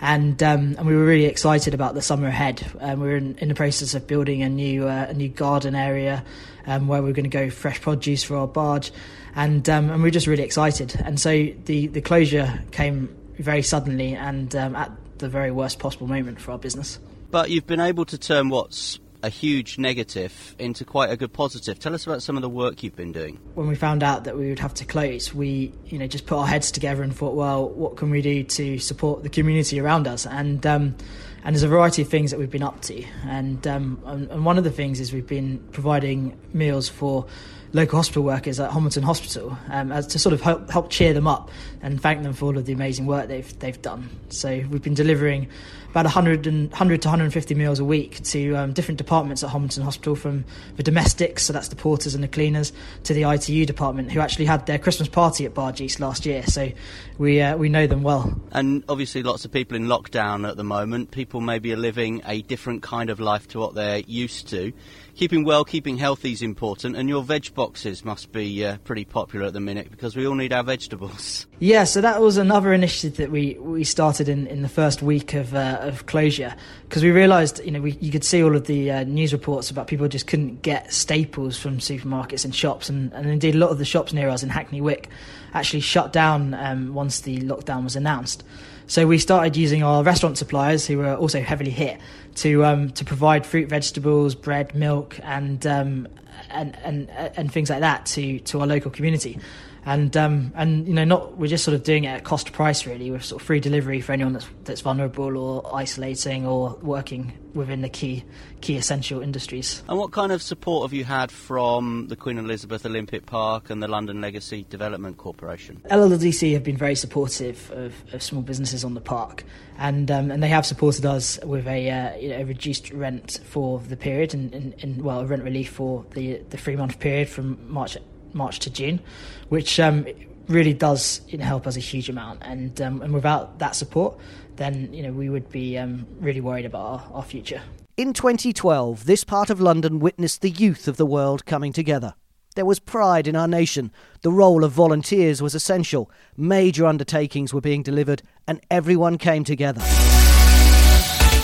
And 0.00 0.42
um, 0.42 0.74
and 0.78 0.86
we 0.86 0.96
were 0.96 1.04
really 1.04 1.26
excited 1.26 1.74
about 1.74 1.94
the 1.94 2.02
summer 2.02 2.28
ahead. 2.28 2.64
Um, 2.80 3.00
we 3.00 3.08
were 3.08 3.16
in, 3.16 3.36
in, 3.38 3.48
the 3.48 3.54
process 3.54 3.94
of 3.94 4.06
building 4.06 4.42
a 4.42 4.48
new 4.48 4.86
uh, 4.86 5.06
a 5.08 5.14
new 5.14 5.28
garden 5.28 5.74
area 5.74 6.24
um, 6.66 6.88
where 6.88 7.02
we're 7.02 7.12
going 7.12 7.24
to 7.24 7.30
go 7.30 7.50
fresh 7.50 7.80
produce 7.80 8.22
for 8.22 8.36
our 8.36 8.48
barge, 8.48 8.92
and 9.34 9.68
um, 9.68 9.90
and 9.90 10.02
we 10.02 10.06
were 10.06 10.10
just 10.10 10.26
really 10.26 10.42
excited. 10.42 11.00
And 11.04 11.20
so 11.20 11.48
the 11.64 11.88
the 11.88 12.00
closure 12.00 12.62
came 12.70 13.14
very 13.38 13.62
suddenly 13.62 14.14
and 14.14 14.54
um, 14.54 14.76
at 14.76 14.90
the 15.18 15.28
very 15.28 15.50
worst 15.50 15.78
possible 15.78 16.06
moment 16.06 16.40
for 16.40 16.52
our 16.52 16.58
business. 16.58 16.98
But 17.30 17.50
you've 17.50 17.66
been 17.66 17.80
able 17.80 18.04
to 18.06 18.18
turn 18.18 18.48
what's 18.48 18.98
a 19.22 19.28
huge 19.28 19.78
negative 19.78 20.56
into 20.58 20.84
quite 20.84 21.10
a 21.10 21.16
good 21.16 21.32
positive. 21.32 21.78
Tell 21.78 21.94
us 21.94 22.06
about 22.06 22.22
some 22.22 22.36
of 22.36 22.42
the 22.42 22.48
work 22.48 22.82
you've 22.82 22.96
been 22.96 23.12
doing. 23.12 23.38
When 23.54 23.68
we 23.68 23.74
found 23.74 24.02
out 24.02 24.24
that 24.24 24.36
we 24.36 24.48
would 24.48 24.58
have 24.58 24.74
to 24.74 24.84
close, 24.84 25.34
we 25.34 25.72
you 25.86 25.98
know 25.98 26.06
just 26.06 26.26
put 26.26 26.38
our 26.38 26.46
heads 26.46 26.70
together 26.70 27.02
and 27.02 27.14
thought, 27.14 27.34
well, 27.34 27.68
what 27.68 27.96
can 27.96 28.10
we 28.10 28.22
do 28.22 28.42
to 28.42 28.78
support 28.78 29.22
the 29.22 29.28
community 29.28 29.78
around 29.80 30.08
us? 30.08 30.26
And 30.26 30.64
um, 30.66 30.96
and 31.44 31.54
there's 31.54 31.62
a 31.62 31.68
variety 31.68 32.02
of 32.02 32.08
things 32.08 32.30
that 32.30 32.38
we've 32.38 32.50
been 32.50 32.62
up 32.62 32.82
to, 32.82 33.02
and, 33.24 33.66
um, 33.66 33.98
and, 34.04 34.44
one 34.44 34.58
of 34.58 34.64
the 34.64 34.70
things 34.70 35.00
is 35.00 35.10
we've 35.10 35.26
been 35.26 35.58
providing 35.72 36.38
meals 36.52 36.86
for 36.86 37.26
local 37.72 37.98
hospital 37.98 38.22
workers 38.24 38.60
at 38.60 38.70
Homerton 38.70 39.04
Hospital 39.04 39.56
um, 39.70 39.90
as 39.90 40.06
to 40.08 40.18
sort 40.18 40.32
of 40.32 40.42
help, 40.42 40.68
help 40.68 40.90
cheer 40.90 41.14
them 41.14 41.26
up 41.26 41.50
and 41.82 42.00
thank 42.00 42.22
them 42.22 42.32
for 42.32 42.46
all 42.46 42.58
of 42.58 42.66
the 42.66 42.72
amazing 42.72 43.06
work 43.06 43.28
they've 43.28 43.58
they've 43.58 43.80
done. 43.80 44.10
So 44.28 44.50
we've 44.70 44.82
been 44.82 44.94
delivering 44.94 45.48
about 45.90 46.04
100, 46.04 46.46
and, 46.46 46.70
100 46.70 47.02
to 47.02 47.08
150 47.08 47.54
meals 47.54 47.78
a 47.78 47.84
week 47.84 48.22
to 48.24 48.54
um, 48.54 48.72
different 48.72 48.98
departments 48.98 49.42
at 49.42 49.50
Homerton 49.50 49.82
Hospital, 49.82 50.14
from 50.14 50.44
the 50.76 50.82
domestics, 50.82 51.44
so 51.44 51.52
that's 51.52 51.68
the 51.68 51.76
porters 51.76 52.14
and 52.14 52.22
the 52.22 52.28
cleaners, 52.28 52.72
to 53.04 53.14
the 53.14 53.22
ITU 53.22 53.66
department, 53.66 54.10
who 54.10 54.20
actually 54.20 54.44
had 54.44 54.66
their 54.66 54.78
Christmas 54.78 55.08
party 55.08 55.44
at 55.44 55.54
Barge 55.54 55.80
East 55.80 56.00
last 56.00 56.24
year. 56.24 56.42
So 56.44 56.70
we 57.18 57.40
uh, 57.40 57.56
we 57.56 57.68
know 57.68 57.86
them 57.86 58.02
well. 58.02 58.40
And 58.52 58.84
obviously, 58.88 59.22
lots 59.22 59.44
of 59.44 59.52
people 59.52 59.76
in 59.76 59.86
lockdown 59.86 60.48
at 60.48 60.56
the 60.56 60.64
moment. 60.64 61.10
People 61.10 61.40
maybe 61.40 61.72
are 61.72 61.76
living 61.76 62.22
a 62.24 62.42
different 62.42 62.82
kind 62.82 63.10
of 63.10 63.20
life 63.20 63.48
to 63.48 63.58
what 63.58 63.74
they're 63.74 64.00
used 64.06 64.48
to 64.48 64.72
keeping 65.20 65.44
well, 65.44 65.66
keeping 65.66 65.98
healthy 65.98 66.32
is 66.32 66.40
important, 66.40 66.96
and 66.96 67.06
your 67.06 67.22
veg 67.22 67.54
boxes 67.54 68.06
must 68.06 68.32
be 68.32 68.64
uh, 68.64 68.78
pretty 68.84 69.04
popular 69.04 69.46
at 69.46 69.52
the 69.52 69.60
minute 69.60 69.90
because 69.90 70.16
we 70.16 70.26
all 70.26 70.34
need 70.34 70.50
our 70.50 70.62
vegetables. 70.62 71.46
Yeah, 71.58 71.84
so 71.84 72.00
that 72.00 72.22
was 72.22 72.38
another 72.38 72.72
initiative 72.72 73.18
that 73.18 73.30
we, 73.30 73.54
we 73.60 73.84
started 73.84 74.30
in, 74.30 74.46
in 74.46 74.62
the 74.62 74.68
first 74.68 75.02
week 75.02 75.34
of, 75.34 75.54
uh, 75.54 75.79
of 75.86 76.06
closure 76.06 76.54
because 76.88 77.02
we 77.02 77.10
realised, 77.10 77.64
you 77.64 77.70
know, 77.70 77.80
we, 77.80 77.92
you 78.00 78.10
could 78.10 78.24
see 78.24 78.42
all 78.42 78.56
of 78.56 78.66
the 78.66 78.90
uh, 78.90 79.04
news 79.04 79.32
reports 79.32 79.70
about 79.70 79.86
people 79.86 80.08
just 80.08 80.26
couldn't 80.26 80.62
get 80.62 80.92
staples 80.92 81.58
from 81.58 81.78
supermarkets 81.78 82.44
and 82.44 82.54
shops, 82.54 82.88
and, 82.88 83.12
and 83.12 83.28
indeed 83.28 83.54
a 83.54 83.58
lot 83.58 83.70
of 83.70 83.78
the 83.78 83.84
shops 83.84 84.12
near 84.12 84.28
us 84.28 84.42
in 84.42 84.48
Hackney 84.48 84.80
Wick 84.80 85.08
actually 85.54 85.80
shut 85.80 86.12
down 86.12 86.54
um, 86.54 86.94
once 86.94 87.20
the 87.20 87.38
lockdown 87.40 87.84
was 87.84 87.96
announced. 87.96 88.44
So 88.86 89.06
we 89.06 89.18
started 89.18 89.56
using 89.56 89.84
our 89.84 90.02
restaurant 90.02 90.36
suppliers, 90.36 90.84
who 90.86 90.98
were 90.98 91.14
also 91.14 91.40
heavily 91.40 91.70
hit, 91.70 92.00
to 92.36 92.64
um, 92.64 92.90
to 92.90 93.04
provide 93.04 93.46
fruit, 93.46 93.68
vegetables, 93.68 94.34
bread, 94.34 94.74
milk, 94.74 95.18
and 95.22 95.64
um, 95.66 96.08
and 96.52 96.76
and 96.82 97.10
and 97.10 97.52
things 97.52 97.70
like 97.70 97.80
that 97.80 98.06
to 98.06 98.38
to 98.40 98.60
our 98.60 98.66
local 98.66 98.90
community. 98.90 99.38
And 99.86 100.14
um, 100.16 100.52
and 100.56 100.86
you 100.86 100.92
know 100.92 101.04
not 101.04 101.38
we're 101.38 101.46
just 101.46 101.64
sort 101.64 101.74
of 101.74 101.84
doing 101.84 102.04
it 102.04 102.08
at 102.08 102.24
cost 102.24 102.52
price 102.52 102.86
really. 102.86 103.10
With 103.10 103.24
sort 103.24 103.40
of 103.40 103.46
free 103.46 103.60
delivery 103.60 104.00
for 104.00 104.12
anyone 104.12 104.34
that's 104.34 104.46
that's 104.64 104.82
vulnerable 104.82 105.38
or 105.38 105.74
isolating 105.74 106.46
or 106.46 106.78
working 106.82 107.32
within 107.54 107.82
the 107.82 107.88
key 107.88 108.24
key 108.60 108.76
essential 108.76 109.22
industries. 109.22 109.82
And 109.88 109.98
what 109.98 110.12
kind 110.12 110.32
of 110.32 110.42
support 110.42 110.88
have 110.88 110.92
you 110.92 111.04
had 111.04 111.30
from 111.30 112.08
the 112.08 112.16
Queen 112.16 112.38
Elizabeth 112.38 112.84
Olympic 112.84 113.26
Park 113.26 113.70
and 113.70 113.82
the 113.82 113.88
London 113.88 114.20
Legacy 114.20 114.66
Development 114.68 115.16
Corporation? 115.16 115.82
LLDC 115.90 116.52
have 116.52 116.62
been 116.62 116.76
very 116.76 116.94
supportive 116.94 117.70
of, 117.72 117.94
of 118.12 118.22
small 118.22 118.42
businesses 118.42 118.84
on 118.84 118.94
the 118.94 119.00
park, 119.00 119.44
and 119.78 120.10
um, 120.10 120.30
and 120.30 120.42
they 120.42 120.48
have 120.48 120.66
supported 120.66 121.06
us 121.06 121.38
with 121.44 121.66
a, 121.66 121.90
uh, 121.90 122.16
you 122.16 122.28
know, 122.30 122.36
a 122.36 122.44
reduced 122.44 122.90
rent 122.92 123.40
for 123.44 123.80
the 123.80 123.96
period 123.96 124.34
and, 124.34 124.54
and, 124.54 124.74
and 124.82 125.02
well 125.02 125.20
a 125.20 125.26
rent 125.26 125.42
relief 125.42 125.70
for 125.70 126.04
the 126.14 126.38
the 126.50 126.56
three 126.56 126.76
month 126.76 126.98
period 126.98 127.28
from 127.28 127.58
March 127.70 127.96
March 128.32 128.58
to 128.60 128.70
June, 128.70 129.00
which 129.48 129.80
um, 129.80 130.06
really 130.50 130.74
does 130.74 131.20
you 131.28 131.38
know, 131.38 131.44
help 131.44 131.66
us 131.66 131.76
a 131.76 131.80
huge 131.80 132.08
amount. 132.08 132.40
And 132.42 132.78
um, 132.80 133.00
and 133.00 133.14
without 133.14 133.58
that 133.60 133.74
support, 133.74 134.18
then 134.56 134.92
you 134.92 135.02
know 135.02 135.12
we 135.12 135.30
would 135.30 135.50
be 135.50 135.78
um, 135.78 136.06
really 136.20 136.40
worried 136.40 136.66
about 136.66 136.84
our, 136.84 137.10
our 137.14 137.22
future. 137.22 137.62
In 137.96 138.12
2012, 138.12 139.04
this 139.04 139.24
part 139.24 139.50
of 139.50 139.60
London 139.60 140.00
witnessed 140.00 140.42
the 140.42 140.50
youth 140.50 140.88
of 140.88 140.96
the 140.96 141.06
world 141.06 141.46
coming 141.46 141.72
together. 141.72 142.14
There 142.56 142.64
was 142.64 142.80
pride 142.80 143.28
in 143.28 143.36
our 143.36 143.46
nation. 143.46 143.92
The 144.22 144.32
role 144.32 144.64
of 144.64 144.72
volunteers 144.72 145.40
was 145.40 145.54
essential. 145.54 146.10
Major 146.36 146.84
undertakings 146.84 147.54
were 147.54 147.60
being 147.60 147.82
delivered, 147.82 148.22
and 148.48 148.60
everyone 148.70 149.18
came 149.18 149.44
together. 149.44 149.80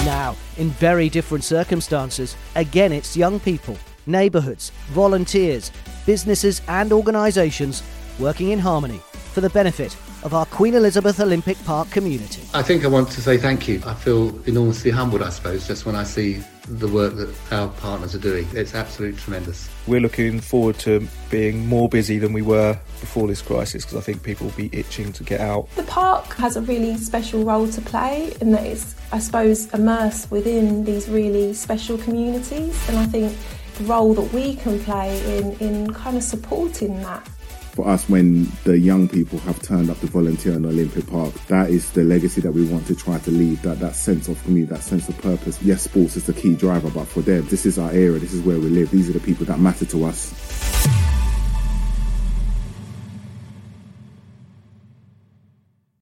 Now, 0.05 0.37
in 0.57 0.71
very 0.71 1.09
different 1.09 1.45
circumstances, 1.45 2.37
again 2.55 2.93
it's 2.93 3.17
young 3.17 3.41
people 3.41 3.79
neighbourhoods, 4.09 4.71
volunteers, 4.91 5.73
businesses, 6.07 6.63
and 6.69 6.93
organisations 6.93 7.83
working 8.19 8.51
in 8.51 8.59
harmony 8.59 9.01
for 9.33 9.41
the 9.41 9.51
benefit 9.51 9.97
of 10.23 10.35
our 10.35 10.47
Queen 10.47 10.75
Elizabeth 10.75 11.21
Olympic 11.21 11.63
Park 11.65 11.91
community. 11.91 12.43
I 12.55 12.63
think 12.63 12.85
I 12.85 12.89
want 12.89 13.11
to 13.11 13.21
say 13.21 13.37
thank 13.37 13.69
you. 13.69 13.83
I 13.85 13.95
feel 13.95 14.37
enormously 14.47 14.91
humbled, 14.91 15.23
I 15.23 15.29
suppose, 15.29 15.69
just 15.69 15.87
when 15.87 15.95
I 15.95 16.05
see 16.05 16.43
the 16.69 16.89
work 16.89 17.15
that 17.17 17.33
our 17.53 17.69
partners 17.69 18.15
are 18.15 18.19
doing. 18.19 18.49
It's 18.53 18.75
absolutely 18.75 19.21
tremendous. 19.21 19.69
We're 19.87 20.01
looking 20.01 20.41
forward 20.41 20.79
to 20.81 21.07
being 21.31 21.67
more 21.67 21.89
busy 21.89 22.19
than 22.19 22.33
we 22.33 22.43
were 22.43 22.79
before 23.01 23.29
this 23.29 23.41
crisis 23.41 23.85
because 23.85 23.99
I 23.99 24.01
think 24.01 24.23
people 24.23 24.47
will 24.47 24.57
be 24.57 24.71
itching 24.73 25.13
to 25.13 25.23
get 25.23 25.41
out. 25.41 25.69
The 25.77 25.85
park 25.85 26.33
has 26.35 26.57
a 26.57 26.63
really 26.63 26.97
special 26.97 27.45
role 27.45 27.69
to 27.69 27.81
play 27.83 28.35
in 28.41 28.51
that 28.53 28.65
it's, 28.67 28.97
I 29.13 29.19
suppose, 29.21 29.73
immersed 29.75 30.31
within 30.31 30.85
these 30.85 31.09
really 31.09 31.53
special 31.53 31.99
communities, 31.99 32.89
and 32.89 32.99
I 32.99 33.07
think 33.07 33.37
the 33.77 33.85
role 33.85 34.15
that 34.15 34.33
we 34.33 34.57
can 34.57 34.81
play 34.81 35.39
in, 35.39 35.53
in 35.59 35.93
kind 35.93 36.17
of 36.17 36.23
supporting 36.23 37.01
that. 37.03 37.29
For 37.77 37.87
us, 37.87 38.09
when 38.09 38.51
the 38.65 38.79
young 38.79 39.07
people 39.07 39.39
have 39.41 39.61
turned 39.61 39.91
up 39.91 40.01
to 40.01 40.07
volunteer 40.07 40.55
in 40.55 40.65
Olympic 40.65 41.07
Park, 41.09 41.35
that 41.49 41.69
is 41.69 41.91
the 41.91 42.05
legacy 42.05 42.41
that 42.41 42.53
we 42.53 42.65
want 42.65 42.87
to 42.87 42.95
try 42.95 43.19
to 43.19 43.31
leave. 43.31 43.61
That 43.61 43.81
that 43.81 43.95
sense 43.95 44.29
of 44.29 44.43
community, 44.45 44.73
that 44.75 44.83
sense 44.83 45.11
of 45.11 45.19
purpose. 45.19 45.63
Yes, 45.63 45.83
sports 45.83 46.17
is 46.17 46.25
the 46.25 46.33
key 46.33 46.55
driver, 46.55 46.89
but 46.89 47.07
for 47.07 47.21
them, 47.21 47.47
this 47.49 47.67
is 47.67 47.79
our 47.79 47.91
area. 47.91 48.19
This 48.19 48.33
is 48.33 48.41
where 48.41 48.59
we 48.59 48.71
live. 48.71 48.91
These 48.91 49.11
are 49.11 49.13
the 49.13 49.21
people 49.21 49.45
that 49.45 49.61
matter 49.61 49.85
to 49.85 50.07
us. 50.07 51.06